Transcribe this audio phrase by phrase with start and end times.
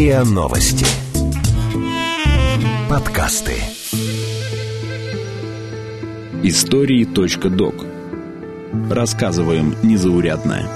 [0.00, 0.86] РИА Новости.
[2.88, 3.52] Подкасты.
[6.42, 7.74] Истории.док.
[8.90, 10.66] Рассказываем незаурядное.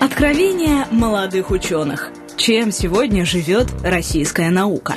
[0.00, 2.10] Откровения молодых ученых.
[2.36, 4.96] Чем сегодня живет российская наука?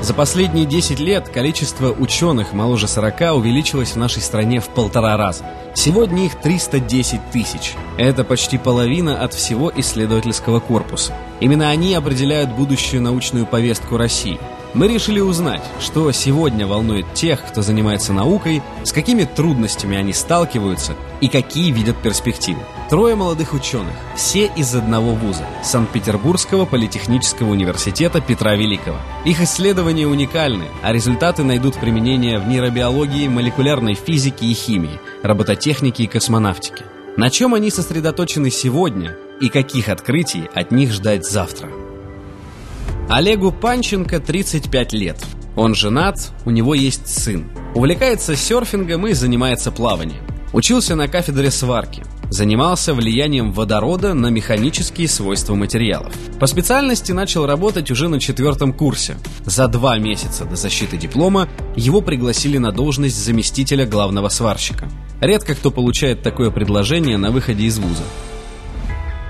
[0.00, 5.44] За последние 10 лет количество ученых моложе 40 увеличилось в нашей стране в полтора раза.
[5.74, 7.74] Сегодня их 310 тысяч.
[7.98, 11.14] Это почти половина от всего исследовательского корпуса.
[11.40, 14.38] Именно они определяют будущую научную повестку России–
[14.78, 20.94] мы решили узнать, что сегодня волнует тех, кто занимается наукой, с какими трудностями они сталкиваются
[21.20, 22.60] и какие видят перспективы.
[22.88, 28.98] Трое молодых ученых, все из одного вуза– Санкт-Петербургского политехнического университета Петра Великого.
[29.24, 36.06] Их исследования уникальны, а результаты найдут применение в нейробиологии, молекулярной физике и химии, робототехнике и
[36.06, 36.84] космонавтике.
[37.16, 41.68] На чем они сосредоточены сегодня и каких открытий от них ждать завтра?
[43.10, 45.16] Олегу Панченко 35 лет.
[45.56, 47.50] Он женат, у него есть сын.
[47.74, 50.22] Увлекается серфингом и занимается плаванием.
[50.52, 52.04] Учился на кафедре сварки.
[52.28, 56.12] Занимался влиянием водорода на механические свойства материалов.
[56.38, 59.16] По специальности начал работать уже на четвертом курсе.
[59.46, 64.86] За два месяца до защиты диплома его пригласили на должность заместителя главного сварщика.
[65.22, 68.04] Редко кто получает такое предложение на выходе из вуза.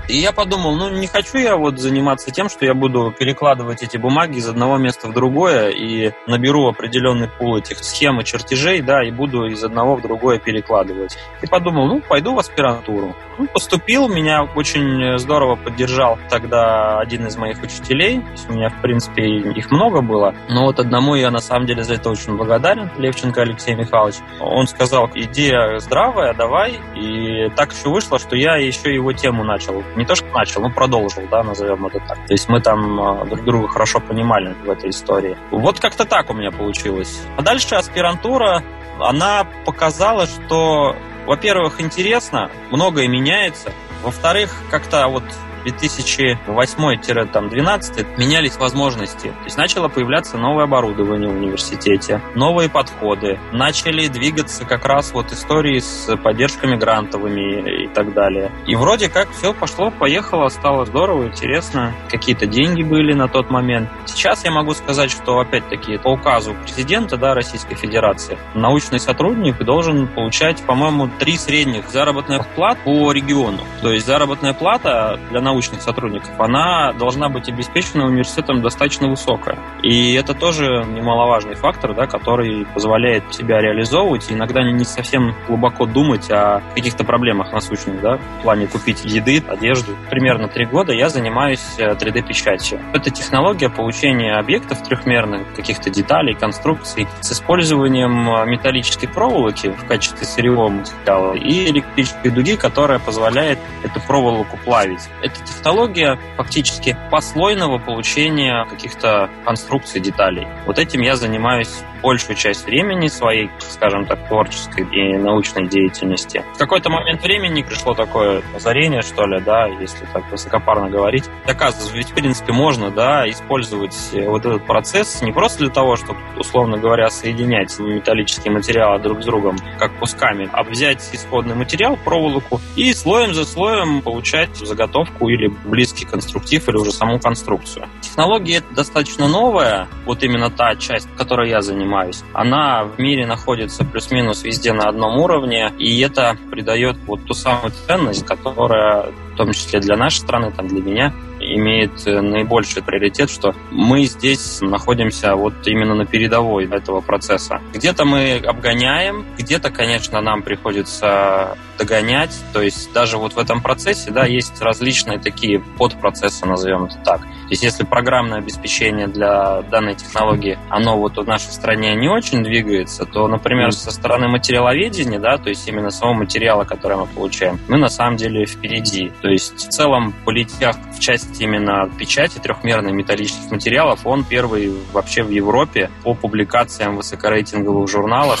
[0.09, 3.97] И я подумал, ну не хочу я вот заниматься тем, что я буду перекладывать эти
[3.97, 9.03] бумаги из одного места в другое и наберу определенный пул этих схем и чертежей, да,
[9.03, 11.15] и буду из одного в другое перекладывать.
[11.43, 13.15] И подумал, ну пойду в аспирантуру.
[13.37, 18.21] Ну, поступил, меня очень здорово поддержал тогда один из моих учителей.
[18.49, 20.33] У меня, в принципе, их много было.
[20.49, 24.15] Но вот одному я на самом деле за это очень благодарен, Левченко Алексей Михайлович.
[24.41, 26.79] Он сказал, идея здравая, давай.
[26.95, 30.71] И так еще вышло, что я еще его тему начал не то, что начал, но
[30.71, 32.25] продолжил, да, назовем это так.
[32.25, 35.37] То есть мы там а, друг друга хорошо понимали в этой истории.
[35.51, 37.21] Вот как-то так у меня получилось.
[37.37, 38.63] А дальше аспирантура,
[38.99, 40.95] она показала, что,
[41.25, 43.71] во-первых, интересно, многое меняется.
[44.03, 45.23] Во-вторых, как-то вот
[45.65, 49.27] 2008-2012 менялись возможности.
[49.27, 53.39] То есть начало появляться новое оборудование в университете, новые подходы.
[53.51, 58.51] Начали двигаться как раз вот истории с поддержками грантовыми и так далее.
[58.67, 61.93] И вроде как все пошло, поехало, стало здорово, интересно.
[62.09, 63.89] Какие-то деньги были на тот момент.
[64.05, 70.07] Сейчас я могу сказать, что опять-таки по указу президента да, Российской Федерации научный сотрудник должен
[70.07, 73.59] получать, по-моему, три средних заработных плат по региону.
[73.81, 79.57] То есть заработная плата для научных сотрудников, она должна быть обеспечена университетом достаточно высокая.
[79.83, 85.85] И это тоже немаловажный фактор, да, который позволяет себя реализовывать и иногда не совсем глубоко
[85.85, 89.95] думать о каких-то проблемах насущных, да, в плане купить еды, одежду.
[90.09, 92.79] Примерно три года я занимаюсь 3D-печатью.
[92.79, 99.85] Э, это технология получения объектов трехмерных, каких-то деталей, конструкций с использованием э, металлической проволоки в
[99.85, 105.09] качестве сырьевого материала и электрической дуги, которая позволяет эту проволоку плавить.
[105.21, 110.47] Это это технология фактически послойного получения каких-то конструкций, деталей.
[110.65, 116.43] Вот этим я занимаюсь большую часть времени своей, скажем так, творческой и научной деятельности.
[116.55, 121.25] В какой-то момент времени пришло такое озарение, что ли, да, если так высокопарно говорить.
[121.45, 126.19] Оказывается, ведь, в принципе, можно, да, использовать вот этот процесс не просто для того, чтобы,
[126.37, 132.61] условно говоря, соединять металлические материалы друг с другом, как кусками, а взять исходный материал, проволоку,
[132.75, 137.87] и слоем за слоем получать заготовку или близкий конструктив, или уже саму конструкцию.
[138.01, 143.83] Технология достаточно новая, вот именно та часть, которой я занимаюсь, занимаюсь, она в мире находится
[143.83, 149.51] плюс-минус везде на одном уровне, и это придает вот ту самую ценность, которая в том
[149.51, 155.35] числе для нашей страны, там, для меня, имеет э, наибольший приоритет, что мы здесь находимся
[155.35, 157.61] вот именно на передовой этого процесса.
[157.73, 162.35] Где-то мы обгоняем, где-то, конечно, нам приходится догонять.
[162.53, 167.21] То есть даже вот в этом процессе да, есть различные такие подпроцессы, назовем это так.
[167.21, 172.43] То есть если программное обеспечение для данной технологии, оно вот в нашей стране не очень
[172.43, 177.59] двигается, то, например, со стороны материаловедения, да, то есть именно самого материала, который мы получаем,
[177.67, 179.11] мы на самом деле впереди.
[179.21, 185.23] То есть в целом политех в части именно печати трехмерных металлических материалов, он первый вообще
[185.23, 188.39] в Европе по публикациям высокорейтинговых журналах.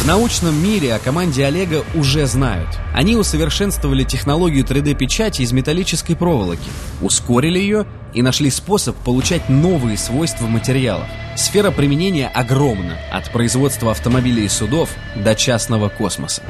[0.00, 2.68] В научном мире о команде Олега уже знают.
[2.92, 6.68] Они усовершенствовали технологию 3D-печати из металлической проволоки,
[7.00, 11.06] ускорили ее и нашли способ получать новые свойства материалов.
[11.36, 16.42] Сфера применения огромна, от производства автомобилей и судов до частного космоса.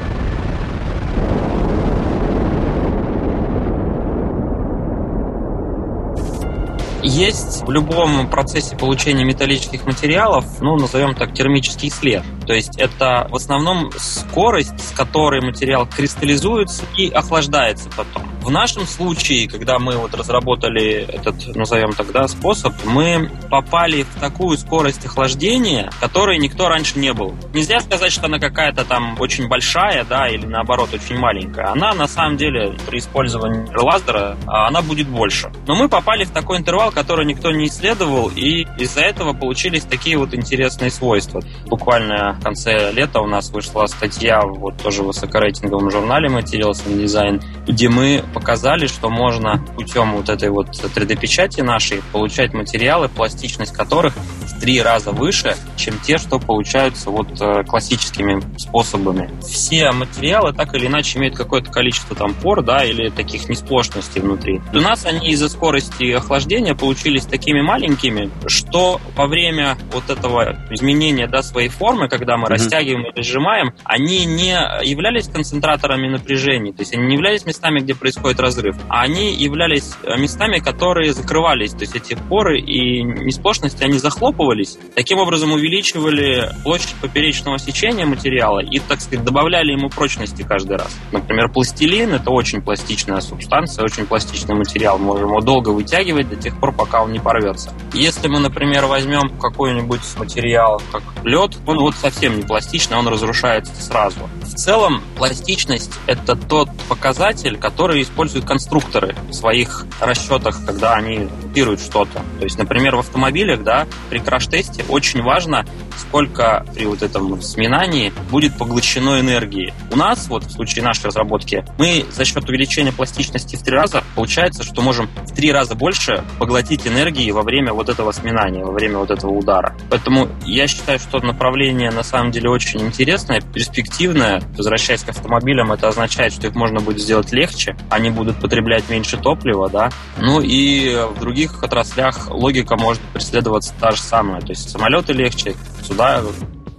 [7.02, 12.22] Есть в любом процессе получения металлических материалов, ну, назовем так, термический след.
[12.46, 18.32] То есть это в основном скорость, с которой материал кристаллизуется и охлаждается потом.
[18.42, 24.58] В нашем случае, когда мы вот разработали этот, назовем тогда, способ, мы попали в такую
[24.58, 27.36] скорость охлаждения, которой никто раньше не был.
[27.54, 31.70] Нельзя сказать, что она какая-то там очень большая, да, или наоборот очень маленькая.
[31.70, 35.52] Она на самом деле при использовании лазера, а, она будет больше.
[35.68, 40.18] Но мы попали в такой интервал, который никто не исследовал, и из-за этого получились такие
[40.18, 41.42] вот интересные свойства.
[41.66, 47.02] Буквально в конце лета у нас вышла статья вот тоже в высокорейтинговом журнале Materials and
[47.02, 53.73] Design, где мы показали, что можно путем вот этой вот 3D-печати нашей получать материалы, пластичность
[53.73, 59.31] которых в три раза выше, чем те, что получаются вот э, классическими способами.
[59.43, 64.61] Все материалы так или иначе имеют какое-то количество там пор, да, или таких несплошностей внутри.
[64.73, 71.26] У нас они из-за скорости охлаждения получились такими маленькими, что во время вот этого изменения,
[71.26, 72.50] да, своей формы, когда мы mm-hmm.
[72.50, 74.52] растягиваем или сжимаем, они не
[74.84, 79.94] являлись концентраторами напряжения, то есть они не являлись местами, где происходит разрыв, а они являлись
[80.04, 86.50] э, местами, которые закрывались, то есть эти поры и несплошности, они захлопывались, таким образом увеличивали
[86.62, 90.96] площадь поперечного сечения материала и, так сказать, добавляли ему прочности каждый раз.
[91.10, 96.36] Например, пластилин— это очень пластичная субстанция, очень пластичный материал, мы можем его долго вытягивать до
[96.36, 97.74] тех пор, пока он не порвется.
[97.92, 103.72] Если мы, например, возьмем какой-нибудь материал, как лед, он вот совсем не пластичный, он разрушается
[103.80, 104.28] сразу.
[104.42, 111.80] В целом, пластичность— это тот показатель, который используют конструкторы в своих расчетах, когда они копируют
[111.80, 112.22] что-то.
[112.38, 115.64] То есть, например, в автомобилях, да, при краш-тесте очень важно,
[115.96, 119.72] сколько при вот этом сминании будет поглощено энергии.
[119.90, 124.04] У нас, вот в случае нашей разработки, мы за счет увеличения пластичности в три раза,
[124.14, 128.72] получается, что можем в три раза больше поглотить энергии во время вот этого сминания, во
[128.72, 129.74] время вот этого удара.
[129.90, 134.43] Поэтому я считаю, что направление на самом деле очень интересное, перспективное.
[134.56, 139.16] Возвращаясь к автомобилям, это означает, что их можно будет сделать легче, они будут потреблять меньше
[139.16, 139.90] топлива, да.
[140.19, 144.40] Ну и в других отраслях логика может преследоваться та же самая.
[144.40, 146.22] То есть самолеты легче, сюда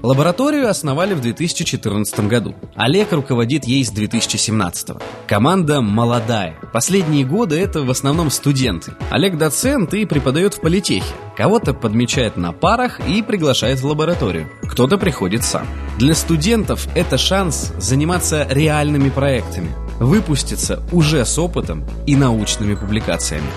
[0.03, 2.55] Лабораторию основали в 2014 году.
[2.75, 4.97] Олег руководит ей с 2017.
[5.27, 6.59] Команда молодая.
[6.73, 8.91] Последние годы это в основном студенты.
[9.11, 11.05] Олег доцент и преподает в политехе.
[11.37, 14.49] Кого-то подмечает на парах и приглашает в лабораторию.
[14.63, 15.65] Кто-то приходит сам.
[15.97, 19.71] Для студентов это шанс заниматься реальными проектами,
[20.01, 23.47] выпуститься уже с опытом и научными публикациями.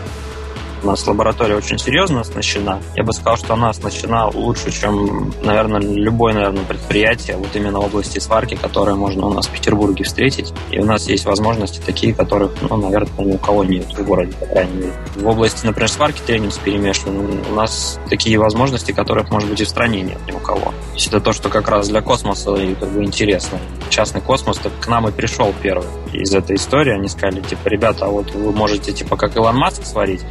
[0.86, 2.80] У нас лаборатория очень серьезно оснащена.
[2.94, 7.86] Я бы сказал, что она оснащена лучше, чем, наверное, любое, наверное, предприятие вот именно в
[7.86, 10.54] области сварки, которое можно у нас в Петербурге встретить.
[10.70, 14.32] И у нас есть возможности такие, которых, ну, наверное, ни у кого нет в городе,
[14.38, 14.92] по крайней мере.
[15.16, 19.68] В области, например, сварки тренинг перемешан, у нас такие возможности, которых, может быть, и в
[19.68, 20.66] стране нет ни у кого.
[20.66, 23.58] То есть это то, что как раз для космоса и как бы интересно.
[23.90, 26.94] Частный космос так к нам и пришел первый из этой истории.
[26.94, 30.22] Они сказали, типа, ребята, а вот вы можете, типа, как Илон Маск сварить,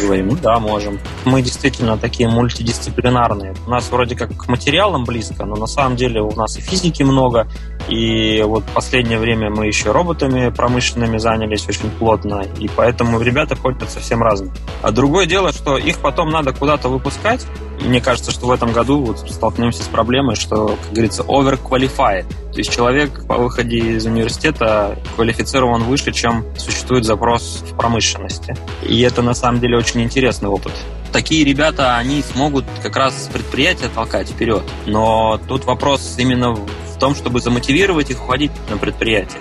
[0.00, 0.98] говорим, да, можем.
[1.24, 3.54] Мы действительно такие мультидисциплинарные.
[3.66, 7.02] У нас вроде как к материалам близко, но на самом деле у нас и физики
[7.02, 7.46] много,
[7.88, 13.90] и вот последнее время мы еще роботами промышленными занялись очень плотно, и поэтому ребята ходят
[13.90, 14.52] совсем разные.
[14.82, 17.46] А другое дело, что их потом надо куда-то выпускать.
[17.80, 22.26] Мне кажется, что в этом году вот столкнемся с проблемой, что, как говорится, overqualified.
[22.52, 28.56] То есть человек по выходе из университета квалифицирован выше, чем существует запрос в промышленности.
[28.82, 30.72] И это на самом деле очень интересный опыт
[31.12, 34.62] такие ребята, они смогут как раз предприятие толкать вперед.
[34.86, 39.40] Но тут вопрос именно в том, чтобы замотивировать их уходить на предприятие.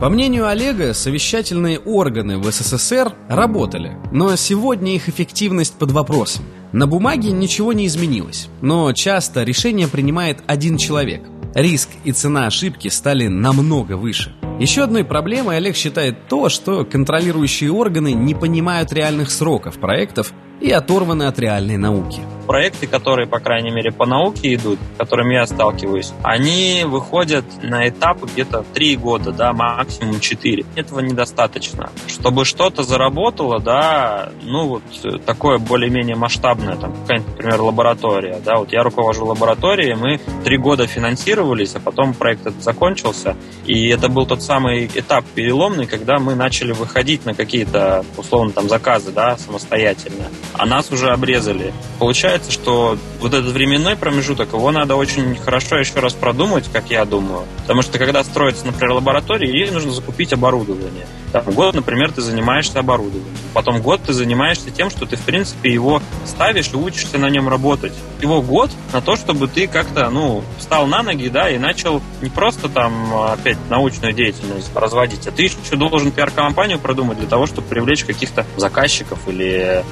[0.00, 6.44] По мнению Олега, совещательные органы в СССР работали, но сегодня их эффективность под вопросом.
[6.72, 11.22] На бумаге ничего не изменилось, но часто решение принимает один человек.
[11.54, 14.34] Риск и цена ошибки стали намного выше.
[14.60, 20.70] Еще одной проблемой Олег считает то, что контролирующие органы не понимают реальных сроков проектов и
[20.70, 22.20] оторваны от реальной науки.
[22.46, 27.88] Проекты, которые, по крайней мере, по науке идут, с которыми я сталкиваюсь, они выходят на
[27.88, 30.66] этап где-то 3 года, да, максимум 4.
[30.76, 31.88] Этого недостаточно.
[32.06, 34.82] Чтобы что-то заработало, да, ну вот
[35.24, 40.86] такое более-менее масштабное, там, какая-нибудь, например, лаборатория, да, вот я руковожу лабораторией, мы 3 года
[40.86, 46.34] финансировались, а потом проект этот закончился, и это был тот самый этап переломный, когда мы
[46.34, 50.24] начали выходить на какие-то, условно, там, заказы, да, самостоятельно.
[50.52, 51.72] А нас уже обрезали.
[51.98, 57.04] Получается, что вот этот временной промежуток, его надо очень хорошо еще раз продумать, как я
[57.04, 57.44] думаю.
[57.62, 61.06] Потому что когда строится, например, лаборатория, ей нужно закупить оборудование.
[61.32, 63.36] Там, год, например, ты занимаешься оборудованием.
[63.54, 67.48] Потом год ты занимаешься тем, что ты, в принципе, его ставишь и учишься на нем
[67.48, 67.92] работать.
[68.20, 72.30] Его год на то, чтобы ты как-то, ну, встал на ноги, да, и начал не
[72.30, 77.66] просто там опять научную деятельность разводить, а ты еще должен пиар-компанию продумать для того, чтобы
[77.66, 79.84] привлечь каких-то заказчиков или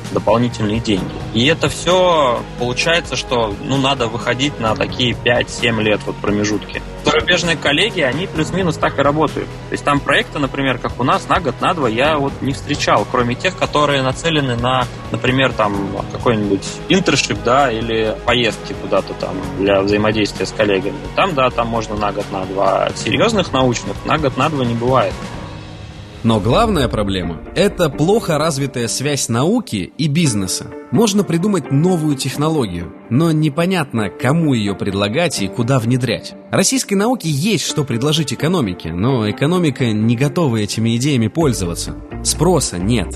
[0.42, 1.12] дополнительные деньги.
[1.34, 6.82] И это все получается, что, ну, надо выходить на такие 5-7 лет вот промежутки.
[7.04, 9.48] Зарубежные коллеги, они плюс-минус так и работают.
[9.68, 12.52] То есть там проекты, например, как у нас, на год, на два я вот не
[12.52, 15.74] встречал, кроме тех, которые нацелены на, например, там
[16.12, 20.96] какой-нибудь интершип, да, или поездки куда-то там для взаимодействия с коллегами.
[21.16, 22.88] Там, да, там можно на год, на два.
[22.94, 25.14] Серьезных научных на год, на два не бывает.
[26.24, 30.66] Но главная проблема– это плохо развитая связь науки и бизнеса.
[30.92, 36.34] Можно придумать новую технологию, но непонятно, кому ее предлагать и куда внедрять.
[36.50, 41.96] Российской науке есть что предложить экономике, но экономика не готова этими идеями пользоваться.
[42.22, 43.08] Спроса нет.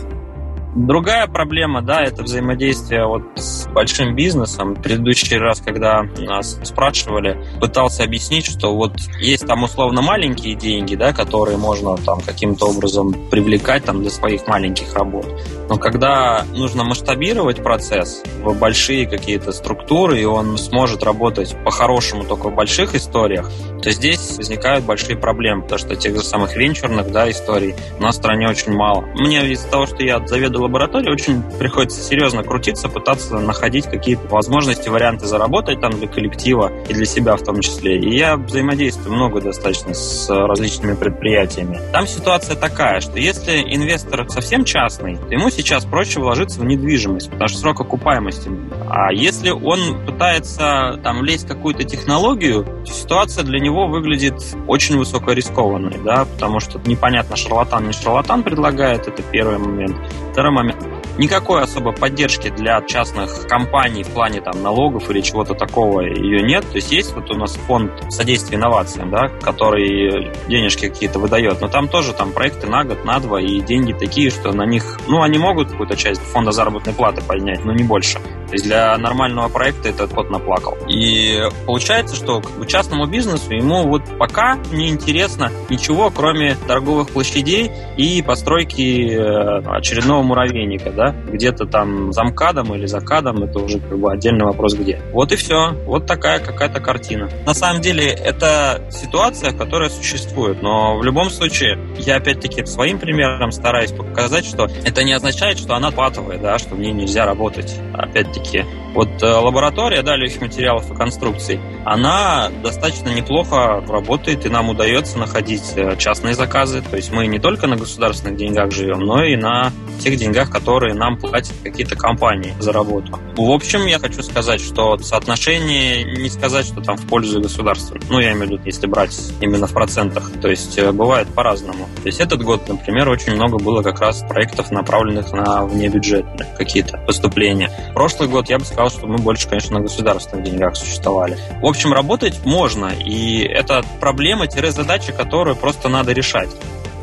[0.77, 4.75] Другая проблема, да, это взаимодействие вот с большим бизнесом.
[4.75, 10.95] В предыдущий раз, когда нас спрашивали, пытался объяснить, что вот есть там условно маленькие деньги,
[10.95, 15.25] да, которые можно там каким-то образом привлекать там для своих маленьких работ.
[15.71, 22.51] Но когда нужно масштабировать процесс в большие какие-то структуры, и он сможет работать по-хорошему только
[22.51, 23.51] в больших историях,
[23.83, 28.17] то здесь возникают большие проблемы, потому что тех же самых венчурных да, историй у нас
[28.17, 29.07] в стране очень мало.
[29.15, 34.89] Мне из-за того, что я заведую лабораторией, очень приходится серьезно крутиться, пытаться находить какие-то возможности,
[34.89, 37.99] варианты заработать там для коллектива и для себя в том числе.
[37.99, 41.81] И я взаимодействую много достаточно с различными предприятиями.
[41.93, 47.31] Там ситуация такая, что если инвестор совсем частный, то ему сейчас проще вложиться в недвижимость,
[47.31, 48.51] потому что срок окупаемости.
[48.89, 54.35] А если он пытается там влезть в какую-то технологию, ситуация для него выглядит
[54.67, 59.97] очень высокорискованной, да, потому что непонятно, шарлатан не шарлатан предлагает, это первый момент.
[60.33, 60.96] Второй момент.
[61.19, 66.69] Никакой особой поддержки для частных компаний в плане там, налогов или чего-то такого ее нет.
[66.69, 71.69] То есть есть вот у нас фонд содействия инновациям, да, который денежки какие-то выдает, но
[71.69, 75.23] там тоже там проекты на год, на два, и деньги такие, что на них, ну,
[75.23, 78.19] они могут какую-то часть фонда заработной платы поднять, но не больше.
[78.47, 80.77] То есть для нормального проекта этот кот наплакал.
[80.89, 88.23] И получается, что частному бизнесу ему вот пока не интересно ничего, кроме торговых площадей и
[88.23, 93.99] постройки э, очередного муравейника, да, где-то там за МКАДом или за КАДом, это уже как
[93.99, 95.01] бы отдельный вопрос где.
[95.13, 95.73] Вот и все.
[95.87, 97.29] Вот такая какая-то картина.
[97.45, 103.51] На самом деле это ситуация, которая существует, но в любом случае я опять-таки своим примером
[103.51, 107.75] стараюсь показать, что это не означает, что она патовая, да, что в ней нельзя работать.
[107.95, 114.71] Опять-таки, вот э, лаборатория да, легких материалов и конструкций, она достаточно неплохо работает, и нам
[114.71, 116.83] удается находить э, частные заказы.
[116.83, 119.71] То есть мы не только на государственных деньгах живем, но и на
[120.01, 123.19] тех деньгах, которые нам платят какие-то компании за работу.
[123.37, 127.99] В общем, я хочу сказать, что соотношение не сказать, что там в пользу государства.
[128.09, 130.31] Ну, я имею в виду, если брать именно в процентах.
[130.41, 131.89] То есть э, бывает по-разному.
[132.03, 136.99] То есть этот год, например, очень много было как раз проектов, направленных на внебюджетные какие-то
[136.99, 137.71] поступления.
[137.95, 141.39] Прошлый год я бы сказал, что мы больше, конечно, на государственных деньгах существовали.
[141.61, 146.51] В общем, работать можно, и это проблема-задача, которую просто надо решать.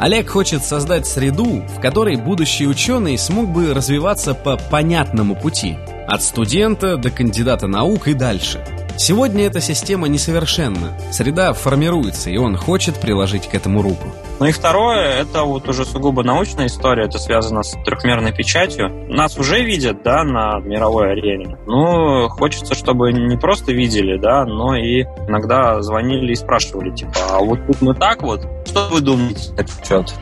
[0.04, 5.78] Олег хочет создать среду, в которой будущий ученый смог бы развиваться по понятному пути.
[6.10, 8.83] От студента до кандидата наук и дальше.
[8.96, 10.98] Сегодня эта система несовершенна.
[11.12, 14.08] Среда формируется, и он хочет приложить к этому руку.
[14.40, 18.90] Ну и второе, это вот уже сугубо научная история, это связано с трехмерной печатью.
[19.10, 21.58] Нас уже видят, да, на мировой арене.
[21.66, 27.40] Ну, хочется, чтобы не просто видели, да, но и иногда звонили и спрашивали, типа, а
[27.40, 30.14] вот тут мы так вот, что вы думаете на этот счет?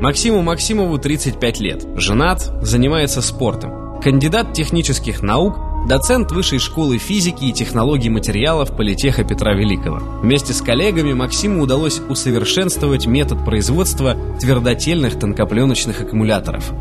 [0.00, 1.86] Максиму Максимову 35 лет.
[1.96, 4.00] Женат, занимается спортом.
[4.02, 5.56] Кандидат технических наук,
[5.86, 9.98] доцент Высшей школы физики и технологий материалов Политеха Петра Великого.
[10.20, 16.72] Вместе с коллегами Максиму удалось усовершенствовать метод производства твердотельных тонкопленочных аккумуляторов.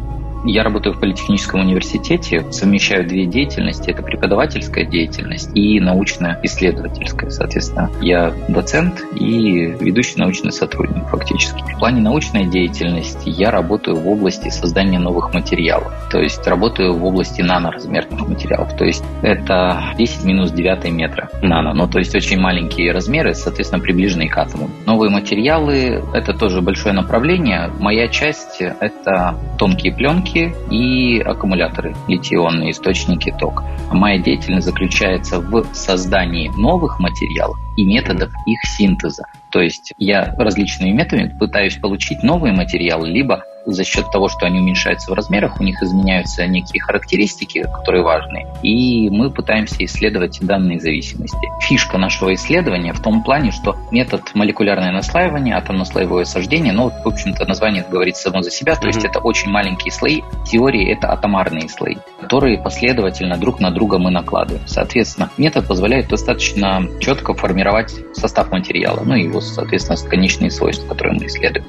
[0.46, 3.90] Я работаю в Политехническом университете, совмещаю две деятельности.
[3.92, 7.30] Это преподавательская деятельность и научно-исследовательская.
[7.30, 11.62] Соответственно, я доцент и ведущий научный сотрудник фактически.
[11.62, 15.94] В плане научной деятельности я работаю в области создания новых материалов.
[16.12, 18.76] То есть работаю в области наноразмерных материалов.
[18.76, 21.74] То есть это 10 минус 9 метра нано.
[21.74, 24.70] Ну, то есть очень маленькие размеры, соответственно, приближенные к атому.
[24.86, 27.72] Новые материалы– это тоже большое направление.
[27.80, 33.63] Моя часть– это тонкие пленки, батарейки и аккумуляторы, литионные источники тока.
[33.92, 39.25] Моя деятельность заключается в создании новых материалов и методов их синтеза.
[39.52, 44.60] То есть я различными методами пытаюсь получить новые материалы, либо за счет того, что они
[44.60, 50.79] уменьшаются в размерах, у них изменяются некие характеристики, которые важны, и мы пытаемся исследовать данные
[50.79, 51.50] зависимости.
[51.62, 57.46] Фишка нашего исследования в том плане, что метод молекулярное наслаивание, атомно-слоевое сождение, ну, в общем-то,
[57.46, 58.88] название говорит само за себя, то mm-hmm.
[58.88, 63.98] есть это очень маленькие слои, в теории это атомарные слои, которые последовательно друг на друга
[63.98, 64.67] мы накладываем.
[64.67, 71.20] Соответственно, метод позволяет достаточно четко формировать состав материала, ну и его, соответственно, конечные свойства, которые
[71.20, 71.65] мы исследуем.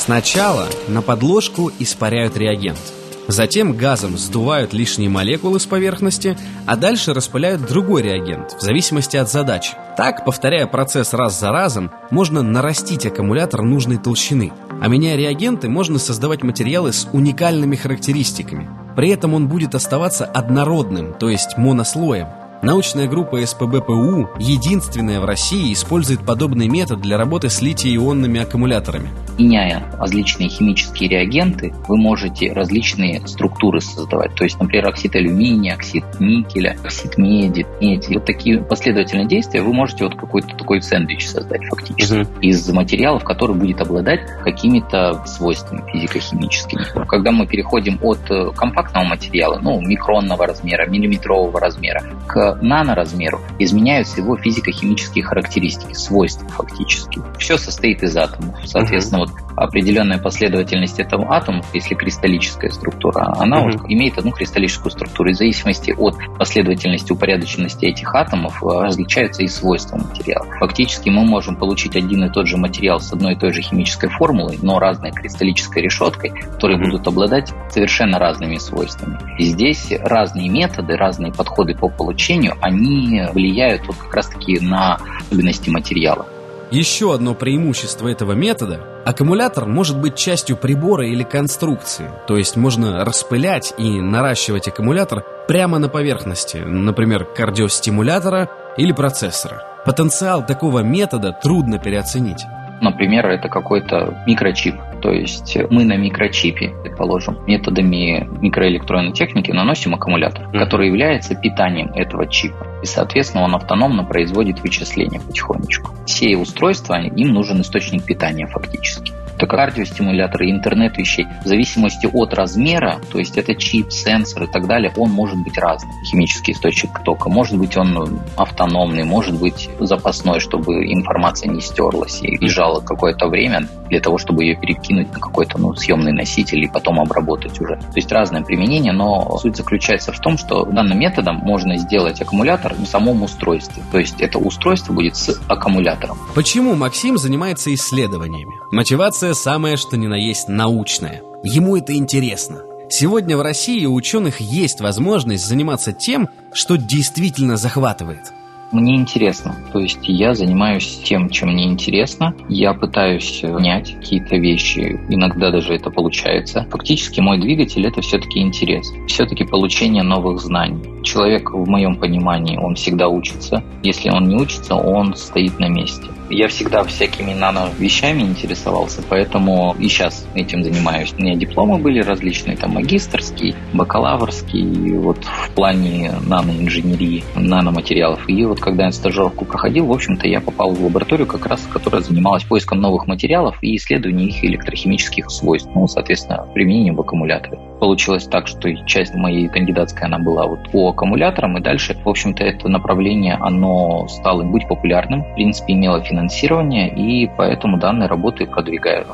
[0.00, 2.80] Сначала на подложку испаряют реагент.
[3.28, 9.30] Затем газом сдувают лишние молекулы с поверхности, а дальше распыляют другой реагент, в зависимости от
[9.30, 9.74] задачи.
[9.98, 14.54] Так, повторяя процесс раз за разом, можно нарастить аккумулятор нужной толщины.
[14.80, 18.70] А меняя реагенты, можно создавать материалы с уникальными характеристиками.
[18.96, 22.26] При этом он будет оставаться однородным, то есть монослоем.
[22.62, 29.08] Научная группа СПБПУ единственная в России использует подобный метод для работы с литий-ионными аккумуляторами.
[29.38, 34.34] Меняя различные химические реагенты, вы можете различные структуры создавать.
[34.34, 38.12] То есть, например, оксид алюминия, оксид никеля, оксид меди, меди.
[38.12, 42.40] Вот такие последовательные действия вы можете вот какой-то такой сэндвич создать фактически uh-huh.
[42.42, 47.06] из материалов, который будет обладать какими-то свойствами физико-химическими.
[47.06, 54.20] Когда мы переходим от э, компактного материала, ну, микронного размера, миллиметрового размера, к наноразмеру изменяются
[54.20, 57.20] его физико-химические характеристики, свойства фактически.
[57.38, 58.56] Все состоит из атомов.
[58.64, 59.30] Соответственно, uh-huh.
[59.30, 63.72] вот определенная последовательность этого атомов, если кристаллическая структура, она uh-huh.
[63.72, 65.30] вот имеет одну кристаллическую структуру.
[65.30, 70.46] И в зависимости от последовательности, упорядоченности этих атомов э, различаются и свойства материала.
[70.58, 74.08] Фактически мы можем получить один и тот же материал с одной и той же химической
[74.08, 76.90] формулой, но разной кристаллической решеткой, которые uh-huh.
[76.90, 79.18] будут обладать совершенно разными свойствами.
[79.38, 85.70] И здесь разные методы, разные подходы по получению, они влияют вот как раз-таки на особенности
[85.70, 86.26] материала.
[86.70, 93.04] Еще одно преимущество этого метода– аккумулятор может быть частью прибора или конструкции, то есть можно
[93.04, 99.64] распылять и наращивать аккумулятор прямо на поверхности, например, кардиостимулятора или процессора.
[99.84, 102.44] Потенциал такого метода трудно переоценить.
[102.80, 104.76] Например, это какой-то микрочип.
[105.00, 110.58] То есть мы на микрочипе, предположим, методами микроэлектронной техники наносим аккумулятор, mm-hmm.
[110.58, 112.66] который является питанием этого чипа.
[112.82, 115.94] И, соответственно, он автономно производит вычисления потихонечку.
[116.06, 121.26] Все устройства, им нужен источник питания фактически это кардиостимуляторы, интернет вещей.
[121.42, 125.56] В зависимости от размера, то есть это чип, сенсор и так далее, он может быть
[125.56, 125.94] разный.
[126.04, 127.30] Химический источник тока.
[127.30, 133.66] Может быть он автономный, может быть запасной, чтобы информация не стерлась и лежала какое-то время
[133.88, 137.76] для того, чтобы ее перекинуть на какой-то ну, съемный носитель и потом обработать уже.
[137.76, 142.74] То есть разное применение, но суть заключается в том, что данным методом можно сделать аккумулятор
[142.74, 143.82] в самом устройстве.
[143.92, 146.18] То есть это устройство будет с аккумулятором.
[146.34, 148.52] Почему Максим занимается исследованиями?
[148.70, 151.22] Мотивация самая что ни на есть научная.
[151.42, 152.58] Ему это интересно.
[152.90, 158.32] Сегодня в России у ученых есть возможность заниматься тем, что действительно захватывает.
[158.72, 159.56] Мне интересно.
[159.72, 162.34] То есть я занимаюсь тем, чем мне интересно.
[162.48, 165.00] Я пытаюсь понять какие-то вещи.
[165.08, 166.66] Иногда даже это получается.
[166.70, 168.86] Фактически мой двигатель это все-таки интерес.
[169.08, 170.99] Все-таки получение новых знаний.
[171.02, 173.62] Человек, в моем понимании, он всегда учится.
[173.82, 176.08] Если он не учится, он стоит на месте.
[176.28, 181.12] Я всегда всякими нано-вещами интересовался, поэтому и сейчас этим занимаюсь.
[181.18, 188.28] У меня дипломы были различные, там магистрские, бакалаврские, вот в плане наноинженерии, наноматериалов.
[188.28, 192.02] И вот когда я стажировку проходил, в общем-то, я попал в лабораторию, как раз которая
[192.02, 197.58] занималась поиском новых материалов и исследованием их электрохимических свойств, ну, соответственно, применением в аккумуляторе.
[197.80, 202.44] Получилось так, что часть моей кандидатской, она была вот по аккумуляторам, и дальше, в общем-то,
[202.44, 209.06] это направление, оно стало быть популярным, в принципе, имело финансирование и поэтому данные работы продвигаю.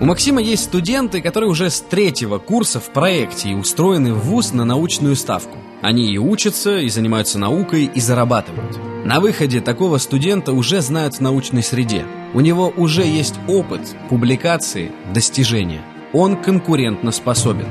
[0.00, 4.52] У Максима есть студенты, которые уже с третьего курса в проекте и устроены в ВУЗ
[4.52, 5.58] на научную ставку.
[5.82, 8.78] Они и учатся, и занимаются наукой, и зарабатывают.
[9.04, 12.04] На выходе такого студента уже знают в научной среде.
[12.32, 15.82] У него уже есть опыт, публикации, достижения.
[16.12, 17.66] Он конкурентно способен.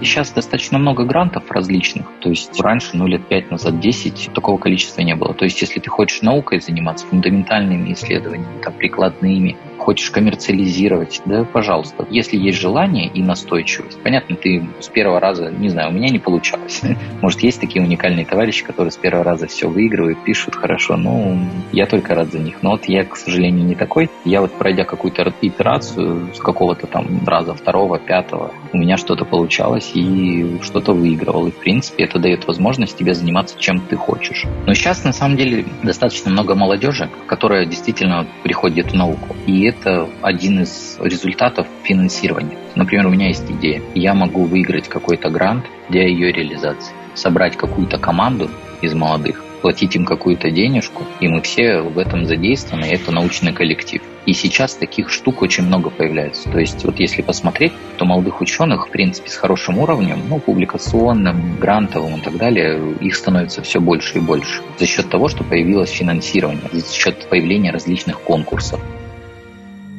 [0.00, 2.06] И сейчас достаточно много грантов различных.
[2.20, 5.34] То есть раньше, ну, лет пять назад, 10, такого количества не было.
[5.34, 12.06] То есть если ты хочешь наукой заниматься, фундаментальными исследованиями, там, прикладными, хочешь коммерциализировать, да, пожалуйста.
[12.10, 16.18] Если есть желание и настойчивость, понятно, ты с первого раза, не знаю, у меня не
[16.18, 16.82] получалось.
[17.22, 21.38] Может, есть такие уникальные товарищи, которые с первого раза все выигрывают, пишут хорошо, ну,
[21.72, 22.62] я только рад за них.
[22.62, 24.10] Но вот я, к сожалению, не такой.
[24.24, 29.90] Я вот, пройдя какую-то итерацию с какого-то там раза второго, пятого, у меня что-то получалось
[29.94, 31.48] и что-то выигрывал.
[31.48, 34.46] И, в принципе, это дает возможность тебе заниматься чем ты хочешь.
[34.66, 39.36] Но сейчас, на самом деле, достаточно много молодежи, которая действительно приходит в науку.
[39.46, 42.56] И это один из результатов финансирования.
[42.74, 43.82] Например, у меня есть идея.
[43.94, 46.94] Я могу выиграть какой-то грант для ее реализации.
[47.14, 48.50] Собрать какую-то команду
[48.80, 54.02] из молодых, платить им какую-то денежку, и мы все в этом задействованы, это научный коллектив.
[54.26, 56.50] И сейчас таких штук очень много появляется.
[56.50, 61.56] То есть вот если посмотреть, то молодых ученых, в принципе, с хорошим уровнем, ну, публикационным,
[61.58, 64.62] грантовым и так далее, их становится все больше и больше.
[64.78, 68.80] За счет того, что появилось финансирование, за счет появления различных конкурсов.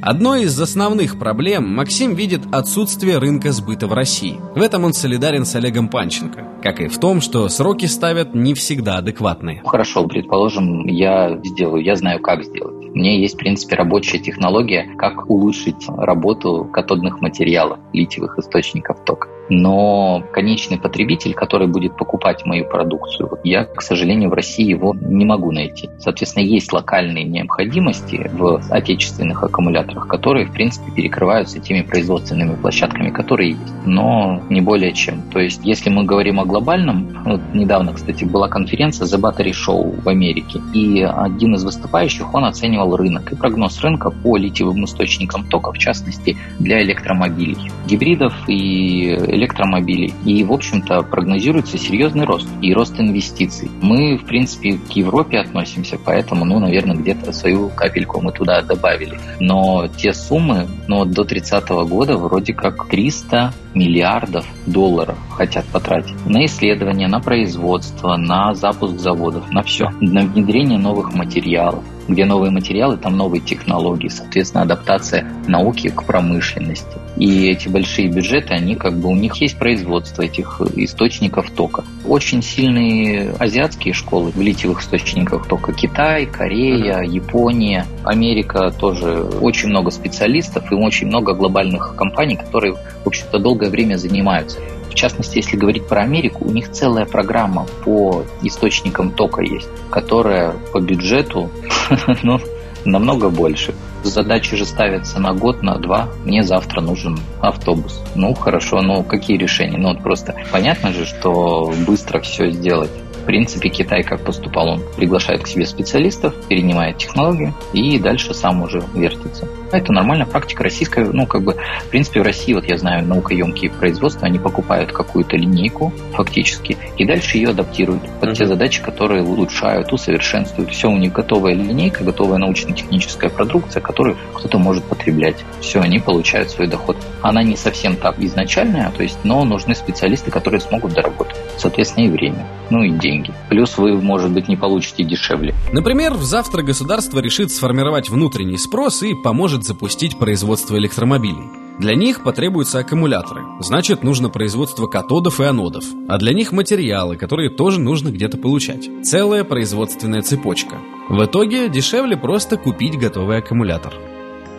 [0.02, 4.40] Одной из основных проблем Максим видит отсутствие рынка сбыта в России.
[4.56, 8.54] В этом он солидарен с Олегом Панченко, как и в том, что сроки ставят не
[8.54, 9.62] всегда адекватные.
[9.66, 12.86] Хорошо, предположим, я сделаю, я знаю, как сделать.
[12.86, 19.28] У меня есть, в принципе, рабочая технология, как улучшить работу катодных материалов, литиевых источников тока
[19.50, 25.26] но конечный потребитель, который будет покупать мою продукцию, я, к сожалению, в России его не
[25.26, 25.90] могу найти.
[26.00, 33.52] Соответственно, есть локальные необходимости в отечественных аккумуляторах, которые, в принципе, перекрываются теми производственными площадками, которые
[33.52, 35.22] есть, но не более чем.
[35.32, 40.02] То есть, если мы говорим о глобальном, вот недавно, кстати, была конференция The Battery Show
[40.02, 45.46] в Америке, и один из выступающих, он оценивал рынок и прогноз рынка по литиевым источникам
[45.46, 50.14] тока, в частности, для электромобилей, гибридов и электромобилей.
[50.26, 53.70] И, в общем-то, прогнозируется серьезный рост и рост инвестиций.
[53.82, 59.18] Мы, в принципе, к Европе относимся, поэтому, ну, наверное, где-то свою капельку мы туда добавили.
[59.40, 66.46] Но те суммы, ну, до 30 года вроде как 300 миллиардов долларов хотят потратить на
[66.46, 72.98] исследования, на производство, на запуск заводов, на все, на внедрение новых материалов где новые материалы,
[72.98, 76.98] там новые технологии, соответственно, адаптация науки к промышленности.
[77.18, 81.84] И эти большие бюджеты, они как бы, у них есть производство этих источников тока.
[82.06, 85.72] Очень сильные азиатские школы в литиевых источниках тока.
[85.74, 89.24] Китай, Корея, Япония, Америка тоже.
[89.42, 94.60] Очень много специалистов и очень много глобальных компаний, которые, в общем-то, долгое время занимаются.
[94.90, 100.54] В частности, если говорить про Америку, у них целая программа по источникам тока есть, которая
[100.74, 101.50] по бюджету
[102.24, 102.40] ну,
[102.86, 103.76] намного больше.
[104.04, 106.10] Задачи же ставятся на год, на два.
[106.26, 108.02] Мне завтра нужен автобус.
[108.16, 109.78] Ну, хорошо, ну какие решения?
[109.78, 112.92] Ну, вот просто понятно же, что быстро все сделать
[113.30, 118.82] принципе, Китай как поступал, он приглашает к себе специалистов, перенимает технологию и дальше сам уже
[118.96, 119.48] вертится.
[119.72, 121.56] Это нормальная практика российская, ну, как бы,
[121.86, 127.06] в принципе, в России, вот я знаю, наукоемкие производства, они покупают какую-то линейку фактически и
[127.06, 130.72] дальше ее адаптируют под те задачи, которые улучшают, усовершенствуют.
[130.72, 135.38] Все, у них готовая линейка, готовая научно-техническая продукция, которую кто-то может потреблять.
[135.62, 136.98] Все, они получают свой доход.
[137.22, 141.38] Она не совсем так изначальная, то есть, но нужны специалисты, которые смогут доработать.
[141.58, 143.34] Соответственно, и время, ну и деньги.
[143.50, 145.54] Плюс вы, может быть, не получите дешевле.
[145.72, 151.50] Например, завтра государство решит сформировать внутренний спрос и поможет запустить производство электромобилей.
[151.80, 157.50] Для них потребуются аккумуляторы, значит нужно производство катодов и анодов, а для них материалы, которые
[157.50, 158.90] тоже нужно где-то получать.
[159.04, 160.76] Целая производственная цепочка.
[161.08, 163.94] В итоге дешевле просто купить готовый аккумулятор.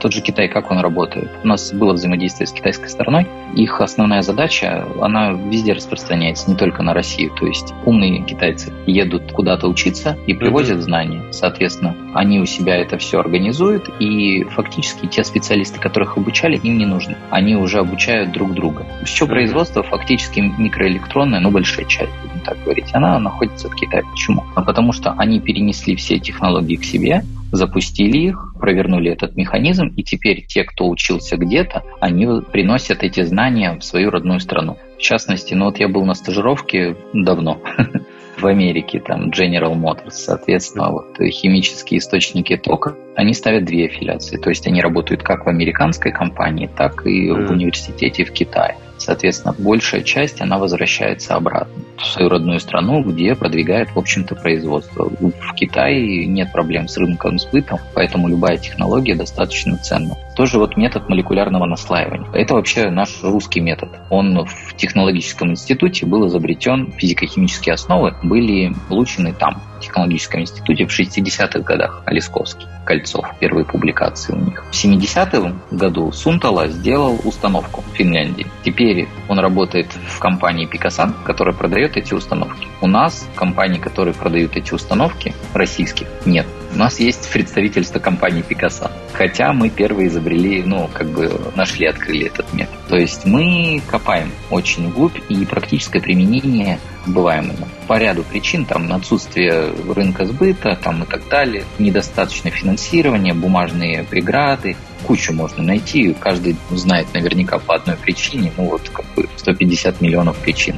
[0.00, 1.30] Тот же Китай, как он работает?
[1.44, 3.26] У нас было взаимодействие с китайской стороной.
[3.54, 7.32] Их основная задача, она везде распространяется, не только на Россию.
[7.38, 10.82] То есть умные китайцы едут куда-то учиться и привозят mm-hmm.
[10.82, 11.22] знания.
[11.32, 16.86] Соответственно, они у себя это все организуют, и фактически те специалисты, которых обучали, им не
[16.86, 17.16] нужны.
[17.28, 18.86] Они уже обучают друг друга.
[19.04, 24.02] Все производство фактически микроэлектронное, но большая часть, будем так говорить, она находится в Китае.
[24.10, 24.44] Почему?
[24.54, 30.02] А потому что они перенесли все технологии к себе, запустили их, провернули этот механизм, и
[30.02, 34.78] теперь те, кто учился где-то, они приносят эти знания в свою родную страну.
[34.96, 37.60] В частности, ну вот я был на стажировке давно
[38.38, 44.50] в Америке, там General Motors, соответственно, вот химические источники тока, они ставят две аффилиации, то
[44.50, 48.76] есть они работают как в американской компании, так и в университете в Китае.
[49.00, 55.08] Соответственно, большая часть, она возвращается обратно в свою родную страну, где продвигает, в общем-то, производство.
[55.08, 60.16] В Китае нет проблем с рынком сбыта, поэтому любая технология достаточно ценна.
[60.36, 62.28] тоже вот метод молекулярного наслаивания.
[62.32, 63.90] Это вообще наш русский метод.
[64.10, 71.60] Он в технологическом институте был изобретен, физико-химические основы были получены там, технологическом институте в 60-х
[71.60, 72.66] годах, Олесковский.
[72.84, 74.64] Кольцов, первые публикации у них.
[74.64, 78.46] В 70-м году Сунтала сделал установку в Финляндии.
[78.64, 82.66] Теперь он работает в компании Пикасан, которая продает эти установки.
[82.80, 86.46] У нас компании, которые продают эти установки, российских, нет.
[86.72, 88.92] У нас есть представительство компании Пикаса.
[89.12, 92.76] Хотя мы первые изобрели, ну, как бы нашли, открыли этот метод.
[92.88, 97.52] То есть мы копаем очень вглубь, и практическое применение бываем.
[97.88, 104.76] По ряду причин, там, отсутствие рынка сбыта, там, и так далее, недостаточное финансирование, бумажные преграды,
[105.06, 110.37] кучу можно найти, каждый знает наверняка по одной причине, ну, вот, как бы 150 миллионов
[110.37, 110.76] причин.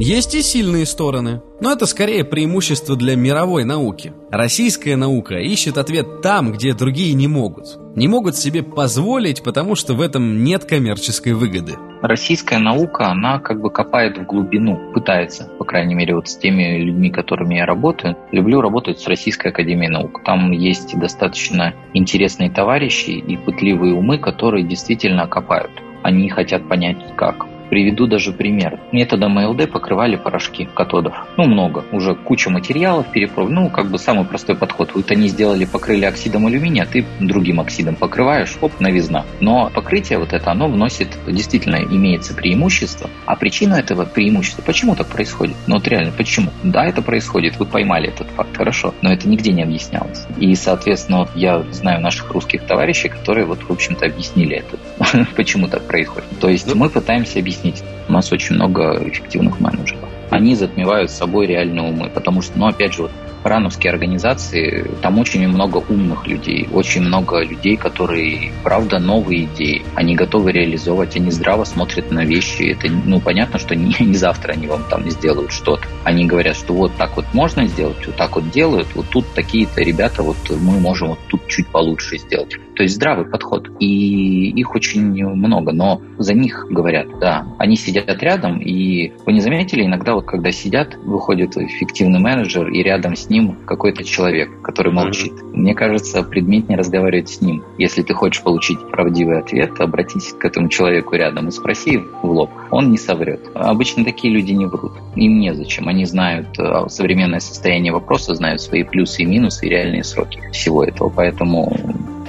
[0.00, 4.12] Есть и сильные стороны, но это скорее преимущество для мировой науки.
[4.30, 7.76] Российская наука ищет ответ там, где другие не могут.
[7.96, 11.74] Не могут себе позволить, потому что в этом нет коммерческой выгоды.
[12.00, 16.78] Российская наука, она как бы копает в глубину, пытается, по крайней мере, вот с теми
[16.78, 18.16] людьми, которыми я работаю.
[18.30, 20.22] Люблю работать с Российской Академией Наук.
[20.24, 25.72] Там есть достаточно интересные товарищи и пытливые умы, которые действительно копают.
[26.04, 27.46] Они хотят понять, как.
[27.70, 28.80] Приведу даже пример.
[28.92, 31.14] Методом АЛД покрывали порошки катодов.
[31.36, 31.84] Ну, много.
[31.92, 33.54] Уже куча материалов перепробовали.
[33.54, 34.92] Ну, как бы самый простой подход.
[34.94, 39.24] Вот они сделали, покрыли оксидом алюминия, а ты другим оксидом покрываешь, оп, новизна.
[39.40, 43.10] Но покрытие вот это, оно вносит, действительно, имеется преимущество.
[43.26, 45.56] А причина этого преимущества, почему так происходит?
[45.66, 46.50] Ну, вот реально, почему?
[46.62, 50.26] Да, это происходит, вы поймали этот факт, хорошо, но это нигде не объяснялось.
[50.38, 55.68] И, соответственно, вот я знаю наших русских товарищей, которые вот, в общем-то, объяснили это, почему
[55.68, 56.28] так происходит.
[56.40, 57.82] То есть мы пытаемся объяснить объяснить.
[58.08, 60.08] У нас очень много эффективных менеджеров.
[60.30, 63.10] Они затмевают собой реальные умы, потому что, ну, опять же, вот
[63.44, 70.16] рановские организации, там очень много умных людей, очень много людей, которые, правда, новые идеи, они
[70.16, 72.72] готовы реализовать, они здраво смотрят на вещи.
[72.72, 75.86] Это, ну, понятно, что не, не завтра они вам там сделают что-то.
[76.04, 79.82] Они говорят, что вот так вот можно сделать, вот так вот делают, вот тут такие-то
[79.82, 82.58] ребята, вот мы можем вот тут чуть получше сделать.
[82.78, 83.68] То есть здравый подход.
[83.80, 89.40] И их очень много, но за них говорят, да, они сидят рядом, и вы не
[89.40, 94.92] заметили, иногда вот когда сидят, выходит эффективный менеджер, и рядом с ним какой-то человек, который
[94.92, 95.32] молчит.
[95.32, 95.56] Mm-hmm.
[95.56, 97.64] Мне кажется, предмет не разговаривать с ним.
[97.78, 102.50] Если ты хочешь получить правдивый ответ, обратись к этому человеку рядом и спроси в лоб.
[102.70, 103.40] Он не соврет.
[103.54, 104.92] Обычно такие люди не врут.
[105.16, 105.88] Им незачем.
[105.88, 110.84] Они знают э, современное состояние вопроса, знают свои плюсы и минусы и реальные сроки всего
[110.84, 111.08] этого.
[111.08, 111.76] Поэтому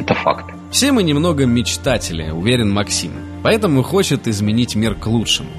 [0.10, 0.46] это факт.
[0.72, 3.12] Все мы немного мечтатели, уверен Максим.
[3.44, 5.50] Поэтому хочет изменить мир к лучшему.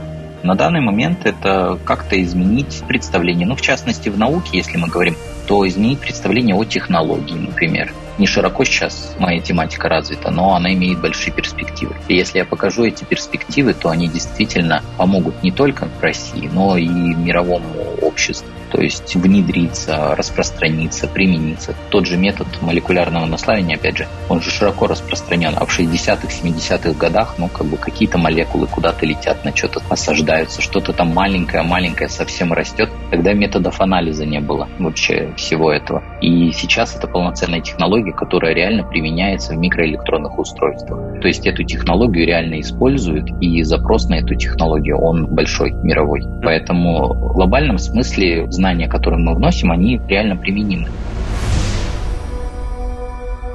[0.43, 3.47] На данный момент это как-то изменить представление.
[3.47, 5.15] Ну, в частности, в науке, если мы говорим,
[5.47, 7.93] то изменить представление о технологии, например.
[8.19, 11.95] Не широко сейчас моя тематика развита, но она имеет большие перспективы.
[12.09, 16.89] И если я покажу эти перспективы, то они действительно помогут не только России, но и
[16.89, 17.69] мировому
[18.03, 21.75] обществу то есть внедриться, распространиться, примениться.
[21.91, 26.93] Тот же метод молекулярного наслаивания, опять же, он же широко распространен, а в 60-х, 70-х
[26.93, 32.53] годах, ну, как бы какие-то молекулы куда-то летят, на что-то осаждаются, что-то там маленькое-маленькое совсем
[32.53, 32.91] растет.
[33.11, 36.03] Тогда методов анализа не было вообще всего этого.
[36.21, 41.21] И сейчас это полноценная технология, которая реально применяется в микроэлектронных устройствах.
[41.21, 46.23] То есть эту технологию реально используют, и запрос на эту технологию, он большой, мировой.
[46.43, 50.89] Поэтому в глобальном смысле знания, которые мы вносим, они реально применимы.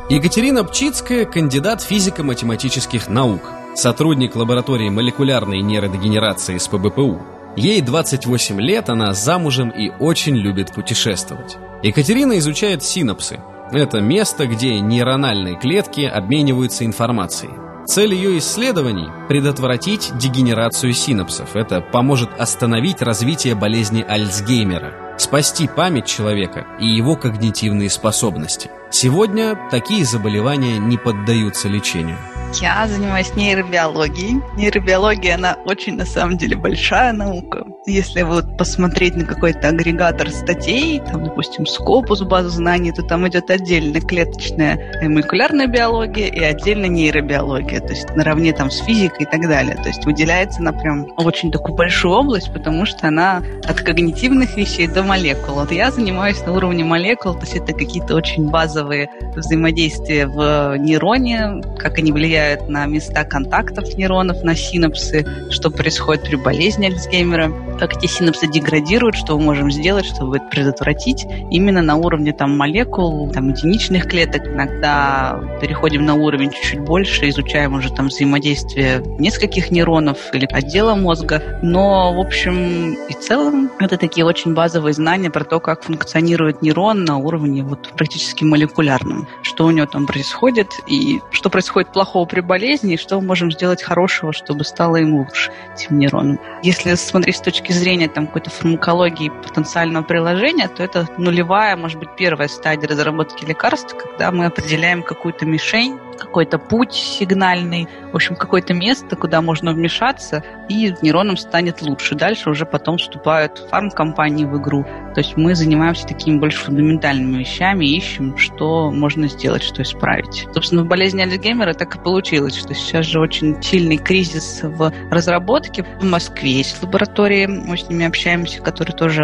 [0.10, 3.42] Екатерина Пчицкая– кандидат физико-математических наук,
[3.76, 7.22] сотрудник лаборатории молекулярной нейродегенерации с ПБПУ.
[7.56, 11.58] Ей 28 лет, она замужем и очень любит путешествовать.
[11.84, 13.40] Екатерина изучает синапсы.
[13.72, 17.65] Это место, где нейрональные клетки обмениваются информацией.
[17.88, 21.56] Цель ее исследований– предотвратить дегенерацию синапсов.
[21.56, 28.72] Это поможет остановить развитие болезни Альцгеймера, спасти память человека и его когнитивные способности.
[28.90, 32.18] Сегодня такие заболевания не поддаются лечению.
[32.62, 34.42] Я занимаюсь нейробиологией.
[34.56, 37.66] Нейробиология, она очень, на самом деле, большая наука.
[37.86, 43.52] Если вот посмотреть на какой-то агрегатор статей, там, допустим, Скопус, базу знаний, то там идет
[43.52, 49.30] отдельно клеточная и молекулярная биология и отдельно нейробиология, то есть наравне там с физикой и
[49.30, 49.76] так далее.
[49.76, 54.88] То есть выделяется она прям очень такую большую область, потому что она от когнитивных вещей
[54.88, 55.56] до молекул.
[55.56, 61.62] Вот я занимаюсь на уровне молекул, то есть это какие-то очень базовые взаимодействия в нейроне,
[61.78, 67.50] как они влияют влияют на места контактов нейронов, на синапсы, что происходит при болезни Альцгеймера.
[67.80, 71.26] как эти синапсы деградируют, что мы можем сделать, чтобы это предотвратить.
[71.52, 74.48] Именно на уровне там, молекул, там, единичных клеток.
[74.48, 81.60] Иногда переходим на уровень чуть-чуть больше, изучаем уже там взаимодействие нескольких нейронов или отдела мозга.
[81.62, 87.04] Но, в общем и целом, это такие очень базовые знания про то, как функционирует нейрон
[87.04, 89.28] на уровне вот, практически молекулярном.
[89.42, 93.52] Что у него там происходит, и что происходит плохого при болезни, и что мы можем
[93.52, 96.40] сделать хорошего, чтобы стало ему лучше, этим нейронам.
[96.64, 102.10] Если смотреть с точки зрения там, какой-то фармакологии потенциального приложения, то это нулевая, может быть,
[102.18, 108.74] первая стадия разработки лекарств, когда мы определяем какую-то мишень, какой-то путь сигнальный, в общем, какое-то
[108.74, 112.16] место, куда можно вмешаться, и нейронам станет лучше.
[112.16, 114.84] Дальше уже потом вступают фармкомпании в игру.
[115.14, 120.48] То есть мы занимаемся такими больше фундаментальными вещами, ищем, что можно сделать, что исправить.
[120.54, 125.86] Собственно, в болезни Альцгеймера так и получилось, что сейчас же очень сильный кризис в разработке.
[126.00, 129.24] В Москве есть лаборатории, мы с ними общаемся, которые тоже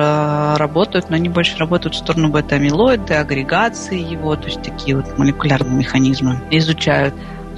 [0.57, 5.75] работают, но они больше работают в сторону бета-амилоида, агрегации его, то есть такие вот молекулярные
[5.75, 6.80] механизмы изучают.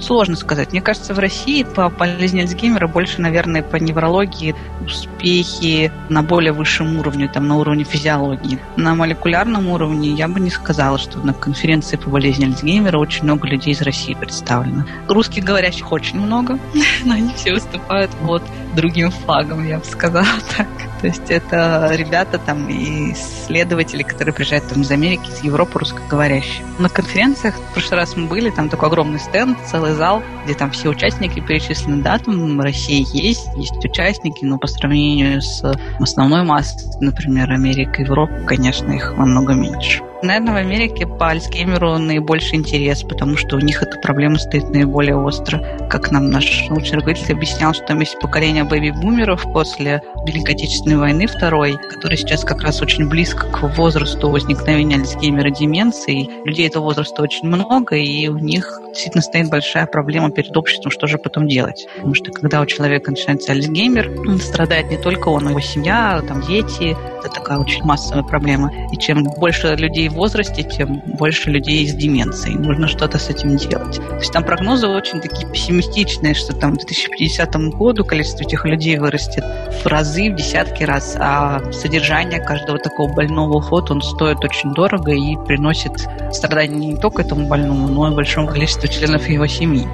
[0.00, 0.72] Сложно сказать.
[0.72, 6.98] Мне кажется, в России по болезни Альцгеймера больше, наверное, по неврологии успехи на более высшем
[6.98, 8.58] уровне, там, на уровне физиологии.
[8.76, 13.46] На молекулярном уровне я бы не сказала, что на конференции по болезни Альцгеймера очень много
[13.46, 14.84] людей из России представлено.
[15.08, 16.58] Русских говорящих очень много,
[17.04, 18.42] но они все выступают под
[18.74, 20.68] другим флагом, я бы сказала так.
[21.04, 26.64] То есть это ребята там и исследователи, которые приезжают там из Америки, из Европы русскоговорящие.
[26.78, 30.70] На конференциях в прошлый раз мы были, там такой огромный стенд, целый зал, где там
[30.70, 35.62] все участники перечислены, да, там Россия есть, есть участники, но по сравнению с
[36.00, 40.00] основной массой, например, Америка, Европа, конечно, их намного меньше.
[40.24, 45.16] Наверное, в Америке по Альцгеймеру наибольший интерес, потому что у них эта проблема стоит наиболее
[45.16, 45.58] остро.
[45.90, 51.26] Как нам наш научный руководитель объяснял, что там есть поколение бэби-бумеров после Великой Отечественной войны
[51.26, 56.28] второй, которые сейчас как раз очень близко к возрасту возникновения Альцгеймера деменции.
[56.44, 61.06] Людей этого возраста очень много, и у них действительно стоит большая проблема перед обществом, что
[61.06, 61.86] же потом делать.
[61.96, 66.42] Потому что когда у человека начинается Альцгеймер, страдает не только он, и его семья, там
[66.42, 66.96] дети.
[67.20, 68.70] Это такая очень массовая проблема.
[68.92, 72.56] И чем больше людей возрасте, тем больше людей с деменцией.
[72.56, 73.96] Нужно что-то с этим делать.
[73.96, 78.98] То есть там прогнозы очень такие пессимистичные, что там к 2050 году количество этих людей
[78.98, 79.44] вырастет
[79.82, 85.12] в разы, в десятки раз, а содержание каждого такого больного уход, он стоит очень дорого
[85.12, 85.92] и приносит
[86.32, 89.86] страдания не только этому больному, но и большому количеству членов его семьи.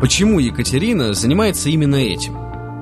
[0.00, 2.36] Почему Екатерина занимается именно этим?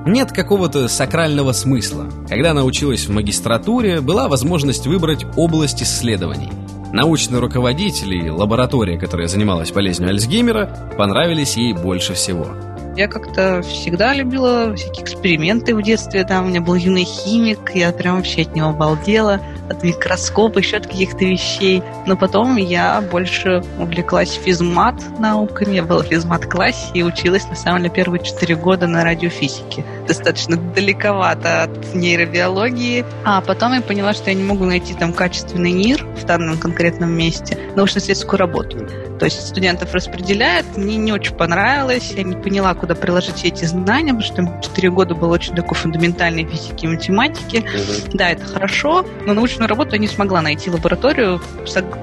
[0.05, 2.07] Нет какого-то сакрального смысла.
[2.27, 6.51] Когда она училась в магистратуре, была возможность выбрать область исследований.
[6.91, 12.47] Научный руководитель и лаборатория, которая занималась болезнью Альцгеймера, понравились ей больше всего.
[12.95, 16.23] Я как-то всегда любила всякие эксперименты в детстве.
[16.23, 19.41] Там у меня был юный химик, я прям вообще от него обалдела.
[19.69, 21.83] От микроскопа, еще от каких-то вещей.
[22.05, 25.75] Но потом я больше увлеклась физмат науками.
[25.75, 29.83] Я была в физмат-классе и училась, на самом деле, первые четыре года на радиофизике.
[30.07, 33.03] Достаточно далековато от нейробиологии.
[33.25, 37.11] А потом я поняла, что я не могу найти там качественный НИР в данном конкретном
[37.11, 37.57] месте.
[37.75, 38.87] Научно-исследовательскую работу.
[39.17, 40.77] То есть студентов распределяют.
[40.77, 42.13] Мне не очень понравилось.
[42.15, 45.75] Я не поняла, куда приложить все эти знания, потому что 4 года было очень такой
[45.75, 47.57] фундаментальной физики и математики.
[47.57, 48.09] Uh-huh.
[48.13, 51.41] Да, это хорошо, но научную работу я не смогла найти лабораторию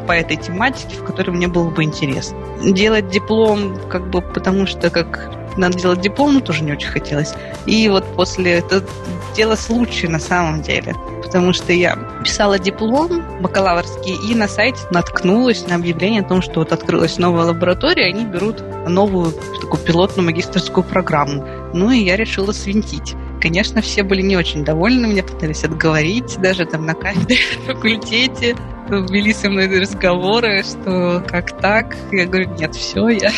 [0.09, 2.39] по этой тематике, в которой мне было бы интересно.
[2.65, 7.35] Делать диплом, как бы, потому что как надо делать диплом, но тоже не очень хотелось.
[7.67, 8.85] И вот после это
[9.35, 10.95] дело случая на самом деле.
[11.23, 16.61] Потому что я писала диплом бакалаврский и на сайте наткнулась на объявление о том, что
[16.61, 21.45] вот открылась новая лаборатория, они берут новую такую пилотную магистрскую программу.
[21.73, 23.15] Ну и я решила свинтить.
[23.41, 28.57] Конечно, все были не очень довольны, меня пытались отговорить, даже там на кафедре, на факультете
[28.89, 31.97] вели со мной разговоры, что как так?
[32.13, 33.31] Я говорю, нет, все, я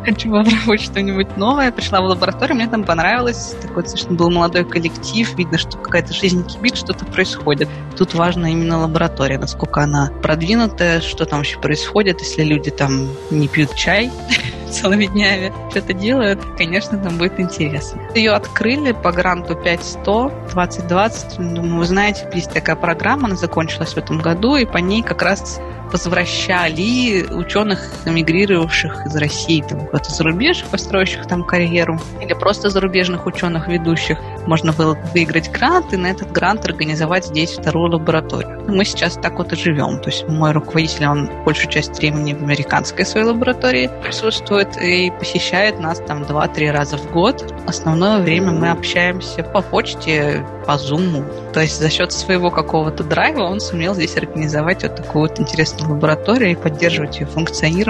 [0.04, 1.70] хочу попробовать что-нибудь новое.
[1.72, 3.54] Пришла в лабораторию, мне там понравилось.
[3.60, 5.32] Такой достаточно был молодой коллектив.
[5.36, 7.68] Видно, что какая-то жизнь кипит, что-то происходит.
[7.96, 13.48] Тут важна именно лаборатория, насколько она продвинутая, что там вообще происходит, если люди там не
[13.48, 14.10] пьют чай
[14.80, 18.00] целыми днями, что-то делают, конечно, там будет интересно.
[18.14, 21.54] Ее открыли по гранту 5100 2020.
[21.54, 25.22] Думаю, вы знаете, есть такая программа, она закончилась в этом году, и по ней как
[25.22, 25.60] раз
[25.92, 33.26] возвращали ученых, эмигрировавших из России, там, куда-то за рубеж, построивших там карьеру, или просто зарубежных
[33.26, 38.64] ученых ведущих, можно было выиграть грант и на этот грант организовать здесь вторую лабораторию.
[38.66, 40.00] Мы сейчас так вот и живем.
[40.00, 45.78] То есть мой руководитель, он большую часть времени в американской своей лаборатории присутствует и посещает
[45.80, 47.54] нас там 2-3 раза в год.
[47.66, 51.24] Основное время мы общаемся по почте, по Zoom.
[51.52, 55.92] То есть за счет своего какого-то драйва он сумел здесь организовать вот такую вот интересную
[55.92, 57.26] лабораторию и поддерживать ее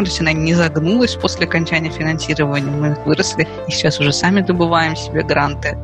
[0.08, 2.70] есть она не загнулась после окончания финансирования.
[2.70, 5.78] Мы выросли и сейчас уже сами добываем себе гранты.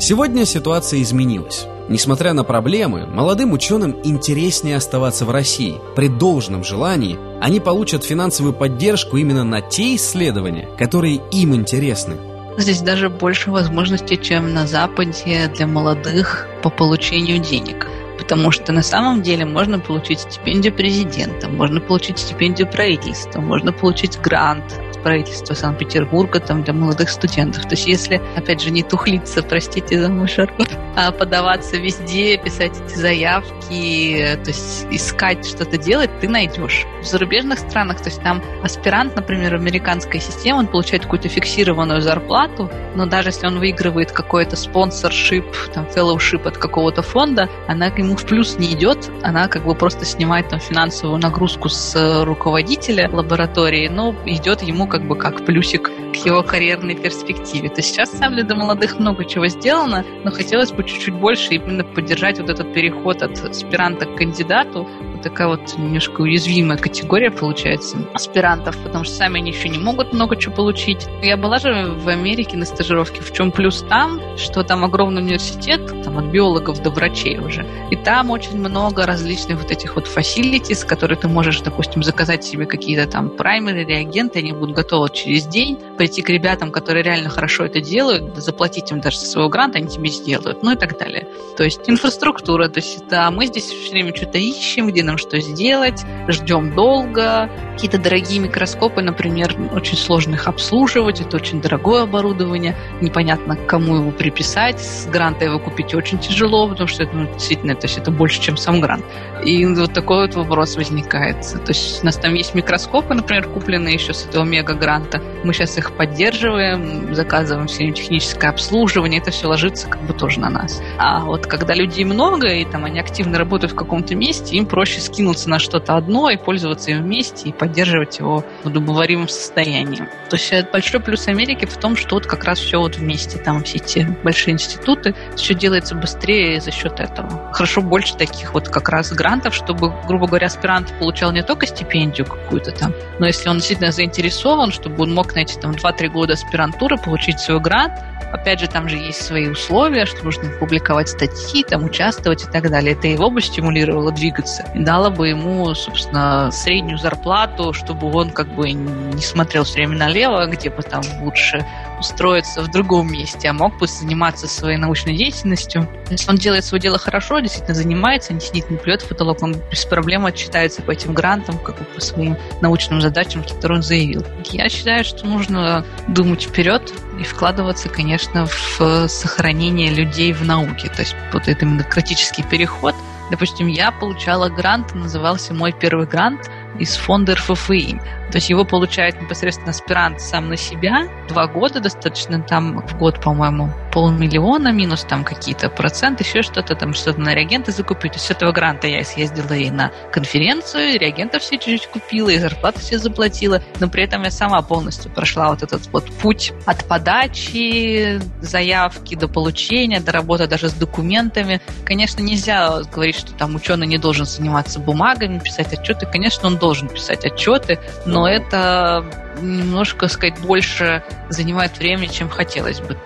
[0.00, 1.66] Сегодня ситуация изменилась.
[1.88, 5.80] Несмотря на проблемы, молодым ученым интереснее оставаться в России.
[5.96, 12.16] При должном желании они получат финансовую поддержку именно на те исследования, которые им интересны.
[12.56, 17.88] Здесь даже больше возможностей, чем на Западе для молодых по получению денег.
[18.18, 24.20] Потому что на самом деле можно получить стипендию президента, можно получить стипендию правительства, можно получить
[24.20, 27.62] грант правительства Санкт-Петербурга там, для молодых студентов.
[27.64, 32.72] То есть если, опять же, не тухлиться, простите за мой жаргон, а подаваться везде, писать
[32.84, 36.86] эти заявки, то есть искать что-то делать, ты найдешь.
[37.00, 42.68] В зарубежных странах, то есть там аспирант, например, американская система, он получает какую-то фиксированную зарплату,
[42.96, 48.24] но даже если он выигрывает какой-то спонсоршип, там, фellowship от какого-то фонда, она ему в
[48.24, 54.14] плюс не идет, она как бы просто снимает там финансовую нагрузку с руководителя лаборатории, но
[54.26, 57.68] идет ему как бы как плюсик к его карьерной перспективе.
[57.68, 61.84] То есть сейчас, деле, для молодых много чего сделано, но хотелось бы чуть-чуть больше именно
[61.84, 64.88] поддержать вот этот переход от аспиранта к кандидату,
[65.18, 70.36] такая вот немножко уязвимая категория получается аспирантов, потому что сами они еще не могут много
[70.36, 71.06] чего получить.
[71.22, 73.20] Я была же в Америке на стажировке.
[73.20, 77.66] В чем плюс там, что там огромный университет, там от биологов до врачей уже.
[77.90, 82.66] И там очень много различных вот этих вот facilities, которые ты можешь, допустим, заказать себе
[82.66, 87.64] какие-то там праймеры, реагенты, они будут готовы через день, прийти к ребятам, которые реально хорошо
[87.64, 91.28] это делают, заплатить им даже со своего гранта, они тебе сделают, ну и так далее.
[91.56, 95.40] То есть инфраструктура, то есть да, мы здесь все время что-то ищем, где нам что
[95.40, 97.50] сделать, ждем долго.
[97.72, 104.10] Какие-то дорогие микроскопы, например, очень сложно их обслуживать, это очень дорогое оборудование, непонятно, кому его
[104.10, 108.10] приписать, с гранта его купить очень тяжело, потому что это ну, действительно, то есть это
[108.10, 109.04] больше, чем сам грант.
[109.44, 111.42] И вот такой вот вопрос возникает.
[111.42, 115.22] То есть у нас там есть микроскопы, например, купленные еще с этого мега-гранта.
[115.44, 120.50] Мы сейчас их поддерживаем, заказываем все техническое обслуживание, это все ложится как бы тоже на
[120.50, 120.82] нас.
[120.98, 124.97] А вот когда людей много, и там они активно работают в каком-то месте, им проще
[125.00, 130.08] скинуться на что-то одно и пользоваться им вместе и поддерживать его в удобоваримом состоянии.
[130.28, 133.38] То есть это большой плюс Америки в том, что вот как раз все вот вместе,
[133.38, 137.50] там все эти большие институты, все делается быстрее за счет этого.
[137.52, 142.26] Хорошо больше таких вот как раз грантов, чтобы, грубо говоря, аспирант получал не только стипендию
[142.26, 146.34] какую-то там, но если он действительно заинтересован, чтобы он мог на эти там 2-3 года
[146.34, 147.92] аспирантуры получить свой грант,
[148.32, 152.70] Опять же, там же есть свои условия, что нужно публиковать статьи, там участвовать и так
[152.70, 152.92] далее.
[152.92, 154.64] Это его бы стимулировало двигаться.
[154.88, 160.46] Дало бы ему, собственно, среднюю зарплату, чтобы он как бы не смотрел все время налево,
[160.46, 161.66] где бы там лучше
[162.00, 165.86] устроиться в другом месте, а мог бы заниматься своей научной деятельностью.
[166.08, 169.56] Если он делает свое дело хорошо, действительно занимается, не сидит, не плюет в потолок, он
[169.70, 174.24] без проблем отчитается по этим грантам, как бы по своим научным задачам, которые он заявил.
[174.44, 180.88] Я считаю, что нужно думать вперед и вкладываться, конечно, в сохранение людей в науке.
[180.88, 182.94] То есть вот этот именно критический переход.
[183.30, 188.00] Допустим, я получала грант, назывался мой первый грант из фонда РФФИ.
[188.30, 191.08] То есть его получает непосредственно аспирант сам на себя.
[191.28, 196.92] Два года достаточно, там в год, по-моему, полмиллиона минус там какие-то проценты, еще что-то там,
[196.92, 198.12] что-то на реагенты закупить.
[198.12, 202.28] То есть с этого гранта я съездила и на конференцию, и реагентов все чуть-чуть купила,
[202.28, 206.52] и зарплату все заплатила, но при этом я сама полностью прошла вот этот вот путь
[206.66, 211.62] от подачи заявки до получения, до работы даже с документами.
[211.84, 216.06] Конечно, нельзя говорить, что там ученый не должен заниматься бумагами, писать отчеты.
[216.06, 219.04] Конечно, он должен писать отчеты, но это
[219.40, 222.96] немножко, сказать, больше занимает времени, чем хотелось бы.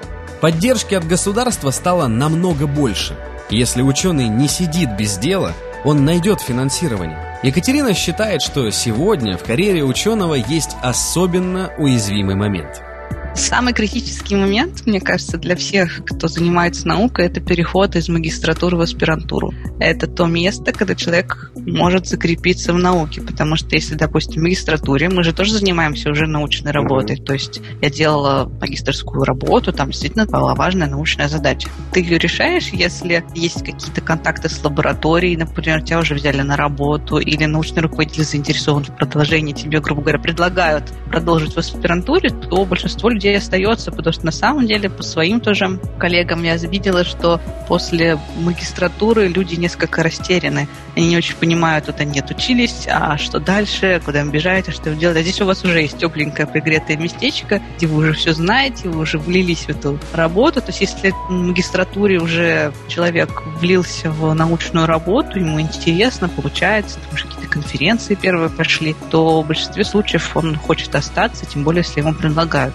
[0.41, 3.17] Поддержки от государства стало намного больше.
[3.51, 5.53] Если ученый не сидит без дела,
[5.85, 7.39] он найдет финансирование.
[7.43, 12.83] Екатерина считает, что сегодня в карьере ученого есть особенно уязвимый момент–
[13.35, 18.83] Самый критический момент, мне кажется, для всех, кто занимается наукой, это переход из магистратуры в
[18.83, 19.55] аспирантуру.
[19.81, 25.09] Это то место, когда человек может закрепиться в науке, потому что если, допустим, в магистратуре,
[25.09, 30.27] мы же тоже занимаемся уже научной работой, то есть я делала магистрскую работу, там действительно
[30.27, 31.69] была важная научная задача.
[31.93, 37.19] Ты ее решаешь, если есть какие-то контакты с лабораторией, например, тебя уже взяли на работу,
[37.19, 43.09] или научный руководитель заинтересован в продолжении, тебе, грубо говоря, предлагают продолжить в аспирантуре, то большинство
[43.09, 47.41] людей людей остается, потому что на самом деле по своим тоже коллегам я видела, что
[47.69, 50.69] после магистратуры люди несколько растеряны.
[50.97, 54.91] Они не очень понимают, вот они отучились, а что дальше, куда им бежать, а что
[54.91, 55.19] им делать.
[55.19, 59.01] А здесь у вас уже есть тепленькое пригретое местечко, где вы уже все знаете, вы
[59.01, 60.61] уже влились в эту работу.
[60.61, 67.15] То есть если в магистратуре уже человек влился в научную работу, ему интересно, получается, там
[67.15, 72.01] уже какие-то конференции первые прошли, то в большинстве случаев он хочет остаться, тем более, если
[72.01, 72.75] ему предлагают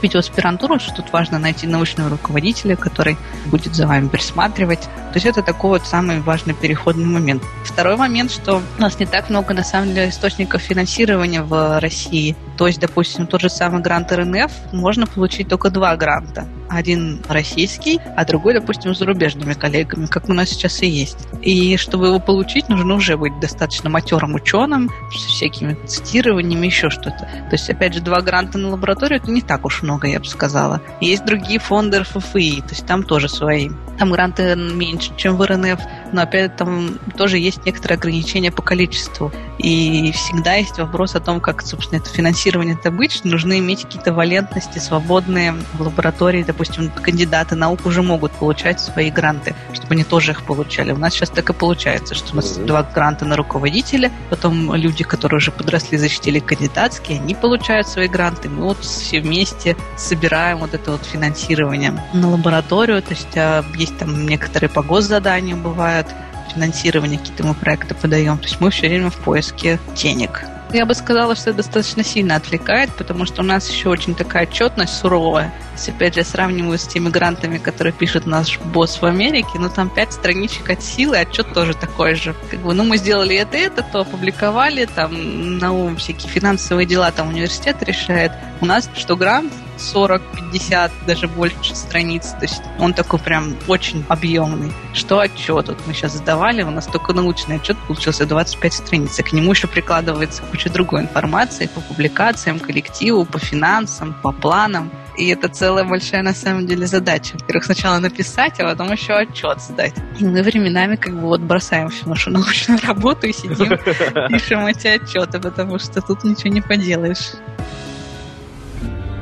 [0.00, 4.80] поступить в аспирантуру, что тут важно найти научного руководителя, который будет за вами присматривать.
[4.80, 7.42] То есть это такой вот самый важный переходный момент.
[7.64, 12.36] Второй момент, что у нас не так много, на самом деле, источников финансирования в России.
[12.56, 16.46] То есть, допустим, тот же самый грант РНФ можно получить только два гранта.
[16.68, 21.18] Один российский, а другой, допустим, с зарубежными коллегами, как у нас сейчас и есть.
[21.42, 27.18] И чтобы его получить, нужно уже быть достаточно матерым ученым, с всякими цитированиями, еще что-то.
[27.18, 30.26] То есть, опять же, два гранта на лабораторию это не так уж много, я бы
[30.26, 30.80] сказала.
[31.00, 33.70] Есть другие фонды РФФИ, то есть там тоже свои.
[33.98, 35.80] Там гранты меньше, чем в РНФ,
[36.12, 39.32] но опять там тоже есть некоторые ограничения по количеству.
[39.58, 43.20] И всегда есть вопрос о том, как, собственно, это финансирование это быть.
[43.24, 49.54] Нужно иметь какие-то валентности, свободные в лаборатории, допустим, кандидаты наук уже могут получать свои гранты,
[49.72, 50.92] чтобы они тоже их получали.
[50.92, 52.66] У нас сейчас так и получается, что у нас mm-hmm.
[52.66, 58.48] два гранта на руководителя, потом люди, которые уже подросли, защитили кандидатские, они получают свои гранты.
[58.48, 63.02] Мы вот все вместе собираем вот это вот финансирование на лабораторию.
[63.02, 66.06] То есть а, есть там некоторые по госзаданию бывают,
[66.52, 68.38] финансирование какие-то мы проекты подаем.
[68.38, 70.44] То есть мы все время в поиске денег.
[70.72, 74.44] Я бы сказала, что это достаточно сильно отвлекает, потому что у нас еще очень такая
[74.46, 75.52] отчетность суровая.
[75.72, 79.90] Если, опять же, сравниваю с теми грантами, которые пишет наш босс в Америке, ну, там
[79.90, 82.36] пять страничек от силы, отчет тоже такой же.
[82.50, 87.28] Как бы, ну, мы сделали это, это, то опубликовали, там, на всякие финансовые дела там
[87.28, 88.30] университет решает.
[88.60, 90.22] У нас что грант, 40,
[90.52, 92.28] 50, даже больше страниц.
[92.30, 94.72] То есть он такой прям очень объемный.
[94.94, 95.68] Что отчет?
[95.68, 99.18] Вот мы сейчас сдавали, у нас только научный отчет получился 25 страниц.
[99.18, 104.90] И к нему еще прикладывается куча другой информации по публикациям, коллективу, по финансам, по планам.
[105.16, 107.36] И это целая большая на самом деле задача.
[107.38, 109.94] Во-первых, сначала написать, а потом еще отчет сдать.
[110.18, 113.76] И мы временами как бы вот бросаем всю нашу научную работу и сидим,
[114.28, 117.32] пишем эти отчеты, потому что тут ничего не поделаешь.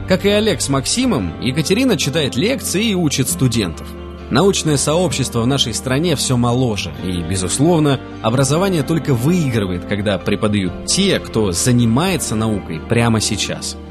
[0.09, 3.87] Как и Олег с Максимом, Екатерина читает лекции и учит студентов.
[4.31, 11.19] Научное сообщество в нашей стране все моложе, и, безусловно, образование только выигрывает, когда преподают те,
[11.19, 13.77] кто занимается наукой прямо сейчас–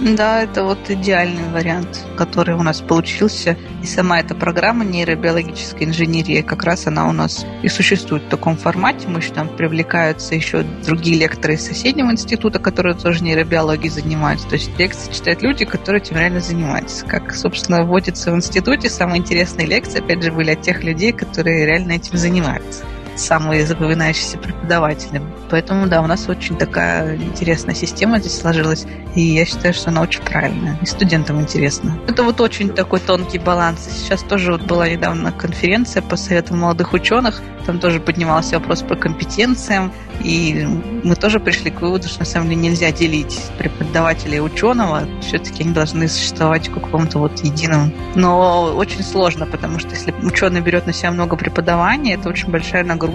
[0.00, 3.58] да, это вот идеальный вариант, который у нас получился.
[3.82, 8.56] И сама эта программа нейробиологической инженерии, как раз она у нас и существует в таком
[8.56, 9.08] формате.
[9.08, 14.48] Мы там привлекаются еще другие лекторы из соседнего института, которые тоже нейробиологией занимаются.
[14.48, 17.04] То есть лекции читают люди, которые этим реально занимаются.
[17.04, 21.66] Как, собственно, вводится в институте, самые интересные лекции, опять же, были от тех людей, которые
[21.66, 22.84] реально этим занимаются
[23.20, 25.22] самые запоминающиеся преподаватели.
[25.50, 30.02] Поэтому, да, у нас очень такая интересная система здесь сложилась, и я считаю, что она
[30.02, 31.98] очень правильная, и студентам интересно.
[32.08, 33.88] Это вот очень такой тонкий баланс.
[33.90, 38.96] Сейчас тоже вот была недавно конференция по советам молодых ученых, там тоже поднимался вопрос по
[38.96, 39.92] компетенциям,
[40.22, 40.66] и
[41.04, 45.62] мы тоже пришли к выводу, что на самом деле нельзя делить преподавателя и ученого, все-таки
[45.62, 47.92] они должны существовать в каком-то вот едином.
[48.14, 52.84] Но очень сложно, потому что если ученый берет на себя много преподавания, это очень большая
[52.84, 53.09] нагрузка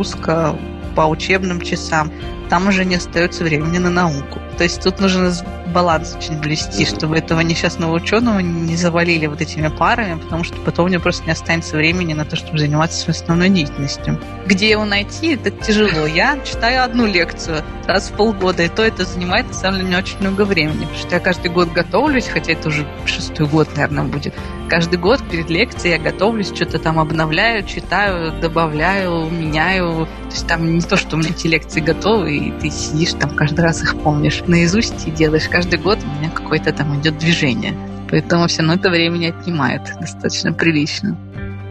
[0.95, 2.11] по учебным часам
[2.49, 4.39] там уже не остается времени на науку.
[4.57, 5.33] То есть тут нужно
[5.73, 10.85] баланс очень блести, чтобы этого несчастного ученого не завалили вот этими парами, потому что потом
[10.85, 14.19] у него просто не останется времени на то, чтобы заниматься своей основной деятельностью.
[14.45, 16.05] Где его найти, это тяжело.
[16.05, 19.95] Я читаю одну лекцию раз в полгода, и то это занимает, на самом деле, не
[19.97, 24.05] очень много времени, потому что я каждый год готовлюсь, хотя это уже шестой год, наверное,
[24.05, 24.33] будет.
[24.69, 30.05] Каждый год перед лекцией я готовлюсь, что-то там обновляю, читаю, добавляю, меняю.
[30.05, 33.35] То есть там не то, что у меня эти лекции готовы, и ты сидишь там
[33.35, 35.47] каждый раз их помнишь наизусть и делаешь.
[35.49, 37.73] Каждый год у меня какое-то там идет движение.
[38.09, 41.17] Поэтому все равно это времени отнимает достаточно прилично.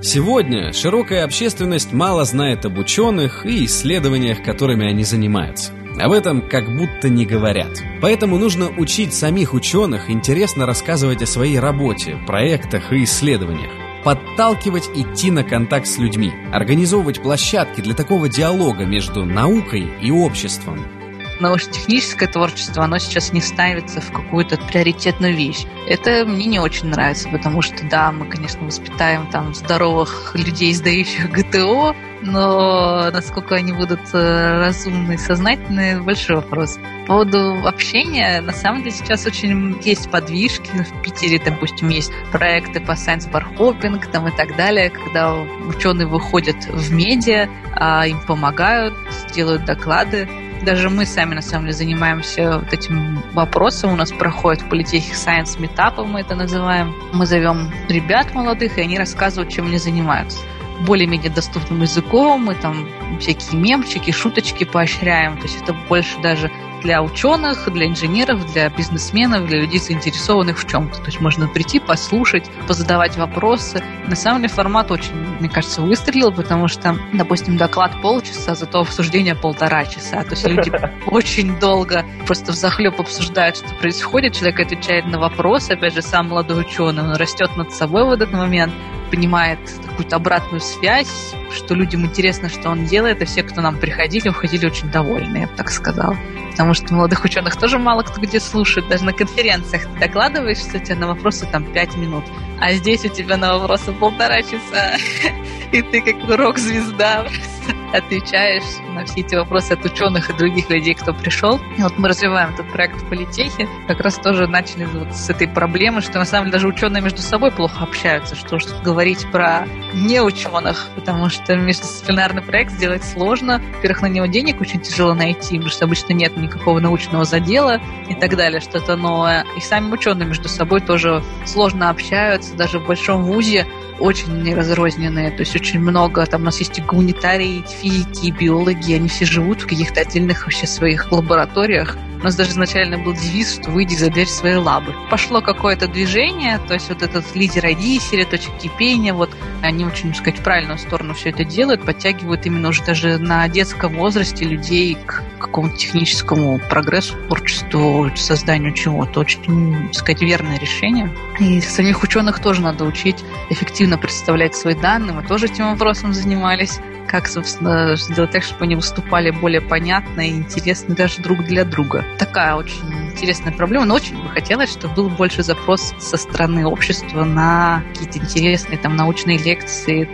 [0.03, 5.73] Сегодня широкая общественность мало знает об ученых и исследованиях, которыми они занимаются.
[5.99, 7.71] Об этом как будто не говорят.
[8.03, 15.31] Поэтому нужно учить самих ученых интересно рассказывать о своей работе, проектах и исследованиях подталкивать идти
[15.31, 21.04] на контакт с людьми, организовывать площадки для такого диалога между наукой и обществом.
[21.41, 25.65] Научно-техническое творчество, оно сейчас не ставится в какую-то приоритетную вещь.
[25.89, 31.31] Это мне не очень нравится, потому что, да, мы, конечно, воспитаем там здоровых людей, сдающих
[31.31, 36.79] ГТО, но насколько они будут э, разумны и сознательны, большой вопрос.
[37.03, 40.71] По поводу общения, на самом деле сейчас очень есть подвижки.
[40.71, 46.07] В Питере, допустим, есть проекты по science bar hopping там и так далее, когда ученые
[46.07, 48.95] выходят в медиа, а им помогают,
[49.35, 50.29] делают доклады.
[50.65, 53.93] Даже мы сами, на самом деле, занимаемся вот этим вопросом.
[53.93, 56.95] У нас проходит в политехе Science Meetup, мы это называем.
[57.13, 60.39] Мы зовем ребят молодых, и они рассказывают, чем они занимаются
[60.81, 62.89] более-менее доступным языком, мы там
[63.21, 66.51] всякие мемчики, шуточки поощряем, то есть это больше даже
[66.85, 70.99] для ученых, для инженеров, для бизнесменов, для людей, заинтересованных в чем-то.
[70.99, 73.83] То есть можно прийти, послушать, позадавать вопросы.
[74.07, 79.35] На самом деле формат очень, мне кажется, выстрелил, потому что, допустим, доклад полчаса, зато обсуждение
[79.35, 80.23] полтора часа.
[80.25, 80.71] То есть люди
[81.07, 84.35] очень долго просто в захлеб обсуждают, что происходит.
[84.35, 85.73] Человек отвечает на вопросы.
[85.73, 88.75] Опять же, сам молодой ученый, он растет над собой в этот момент
[89.15, 94.29] понимает какую-то обратную связь, что людям интересно, что он делает, и все, кто нам приходили,
[94.29, 96.17] уходили очень довольны, я бы так сказала.
[96.51, 98.89] Потому что молодых ученых тоже мало кто где слушает.
[98.89, 102.25] Даже на конференциях ты докладываешься, у тебя на вопросы там пять минут.
[102.61, 104.97] А здесь у тебя на вопросы полтора часа.
[105.73, 107.27] И ты как рок-звезда
[107.93, 111.61] отвечаешь на все эти вопросы от ученых и других людей, кто пришел.
[111.79, 113.69] И вот мы развиваем этот проект в политехе.
[113.87, 117.23] Как раз тоже начали вот с этой проблемы, что на самом деле даже ученые между
[117.23, 123.61] собой плохо общаются, что уж говорить про неученых, потому что междисциплинарный проект сделать сложно.
[123.77, 128.15] Во-первых, на него денег очень тяжело найти, потому что обычно нет никакого научного задела и
[128.15, 129.45] так далее, что-то новое.
[129.57, 133.67] И сами ученые между собой тоже сложно общаются, даже в большом вузе
[133.99, 138.95] очень разрозненные, то есть очень много, там у нас есть и гуманитарии, физики, и биологи,
[138.95, 143.53] они все живут в каких-то отдельных вообще своих лабораториях, у нас даже изначально был девиз,
[143.61, 144.95] что выйди за дверь своей лабы.
[145.11, 147.65] Пошло какое-то движение, то есть вот этот лидер
[148.01, 152.47] серия точек кипения, вот они очень, так сказать, в правильную сторону все это делают, подтягивают
[152.47, 159.21] именно уже даже на детском возрасте людей к какому-то техническому прогрессу, творчеству, созданию чего-то.
[159.21, 161.11] Очень, так сказать, верное решение.
[161.39, 165.13] И самих ученых тоже надо учить эффективно представлять свои данные.
[165.13, 170.31] Мы тоже этим вопросом занимались как, собственно, сделать так, чтобы они выступали более понятно и
[170.31, 172.05] интересно даже друг для друга.
[172.19, 177.25] Такая очень интересная проблема, но очень бы хотелось, чтобы был больше запрос со стороны общества
[177.25, 180.09] на какие-то интересные там научные лекции,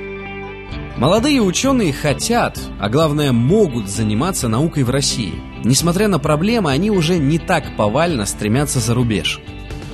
[1.00, 5.32] Молодые ученые хотят, а главное могут заниматься наукой в России.
[5.64, 9.40] Несмотря на проблемы, они уже не так повально стремятся за рубеж.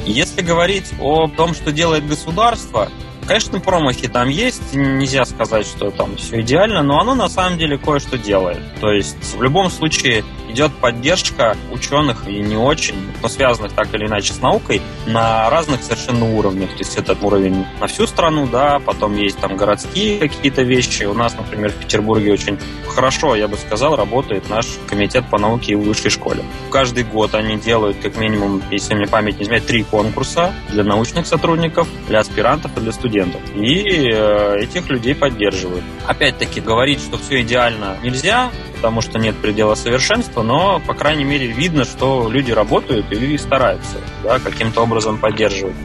[0.05, 2.89] Если говорить о том, что делает государство,
[3.27, 7.77] Конечно, промахи там есть, нельзя сказать, что там все идеально, но оно на самом деле
[7.77, 8.61] кое-что делает.
[8.81, 14.07] То есть в любом случае идет поддержка ученых и не очень, но связанных так или
[14.07, 16.71] иначе с наукой, на разных совершенно уровнях.
[16.71, 21.03] То есть этот уровень на всю страну, да, потом есть там городские какие-то вещи.
[21.03, 22.59] У нас, например, в Петербурге очень
[22.89, 26.45] хорошо, я бы сказал, работает наш комитет по науке и высшей школе.
[26.71, 31.27] Каждый год они делают как минимум, если мне память не изменяет, три конкурса для научных
[31.27, 33.16] сотрудников, для аспирантов и для студентов.
[33.55, 35.85] И э, этих людей поддерживают.
[36.07, 41.47] Опять-таки, говорить, что все идеально нельзя, потому что нет предела совершенства, но, по крайней мере,
[41.47, 45.77] видно, что люди работают и стараются да, каким-то образом поддерживать.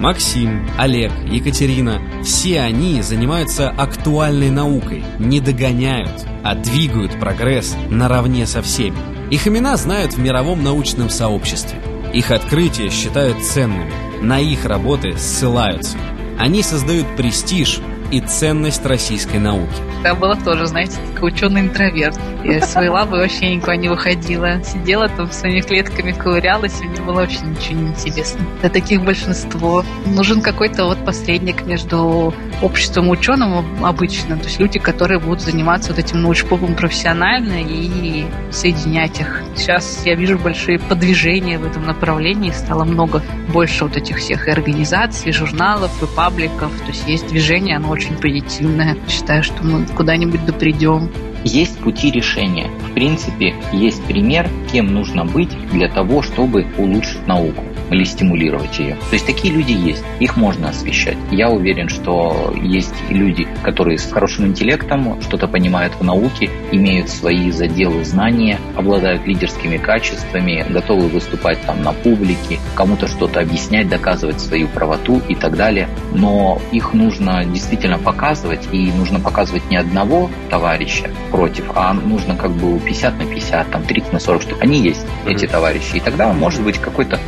[0.00, 8.62] Максим, Олег, Екатерина– все они занимаются актуальной наукой, не догоняют, а двигают прогресс наравне со
[8.62, 8.96] всеми.
[9.30, 11.78] Их имена знают в мировом научном сообществе.
[12.14, 15.98] Их открытия считают ценными, на их работы ссылаются.
[16.40, 17.80] Они создают престиж
[18.10, 19.74] и ценность российской науки.
[20.02, 22.18] Я была тоже, знаете, такой ученый-интроверт.
[22.42, 24.64] Я из своей лабы вообще никуда не выходила.
[24.64, 28.40] Сидела там своими клетками ковырялась, и мне было вообще ничего не интересно.
[28.62, 29.84] Для таких большинство.
[30.06, 32.32] Нужен какой-то вот посредник между
[32.62, 34.36] обществом ученым обычно.
[34.36, 39.42] То есть люди, которые будут заниматься вот этим научпопом профессионально и соединять их.
[39.56, 42.50] Сейчас я вижу большие подвижения в этом направлении.
[42.50, 46.72] Стало много больше вот этих всех и организаций, и журналов, и пабликов.
[46.80, 48.96] То есть есть движение, оно очень позитивное.
[49.08, 51.10] Считаю, что мы куда-нибудь допридем.
[51.44, 52.70] Есть пути решения.
[52.90, 57.64] В принципе, есть пример, кем нужно быть для того, чтобы улучшить науку.
[57.90, 58.94] Или стимулировать ее.
[58.94, 61.16] То есть такие люди есть, их можно освещать.
[61.30, 67.50] Я уверен, что есть люди, которые с хорошим интеллектом, что-то понимают в науке, имеют свои
[67.50, 74.68] заделы знания, обладают лидерскими качествами, готовы выступать там на публике, кому-то что-то объяснять, доказывать свою
[74.68, 75.88] правоту и так далее.
[76.14, 82.52] Но их нужно действительно показывать, и нужно показывать не одного товарища против, а нужно как
[82.52, 85.96] бы 50 на 50, там 30 на 40, что они есть, эти товарищи.
[85.96, 87.18] И тогда, может быть, какое-то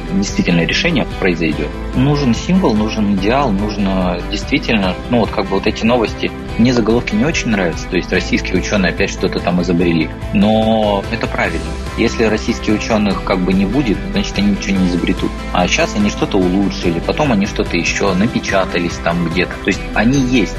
[0.53, 1.69] действительное решение произойдет.
[1.95, 7.15] Нужен символ, нужен идеал, нужно действительно, ну вот как бы вот эти новости, мне заголовки
[7.15, 11.65] не очень нравятся, то есть российские ученые опять что-то там изобрели, но это правильно.
[11.97, 15.31] Если российских ученых как бы не будет, значит они ничего не изобретут.
[15.53, 19.53] А сейчас они что-то улучшили, потом они что-то еще напечатались там где-то.
[19.65, 20.57] То есть они есть.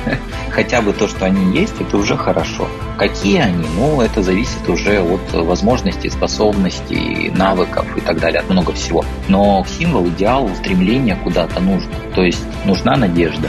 [0.50, 2.68] Хотя бы то, что они есть, это уже хорошо.
[2.98, 3.66] Какие они?
[3.76, 9.04] Ну, это зависит уже от возможностей, способностей, навыков и так далее, от много всего.
[9.28, 11.92] Но символ, идеал, стремление куда-то нужно.
[12.14, 13.48] То есть нужна надежда.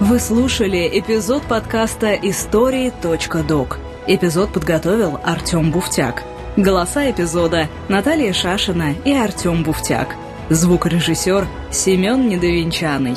[0.00, 3.78] Вы слушали эпизод подкаста «Истории.док».
[4.06, 6.22] Эпизод подготовил Артем Буфтяк.
[6.56, 10.16] Голоса эпизода Наталья Шашина и Артем Буфтяк.
[10.50, 13.16] Звукорежиссер Семен Недовинчаный.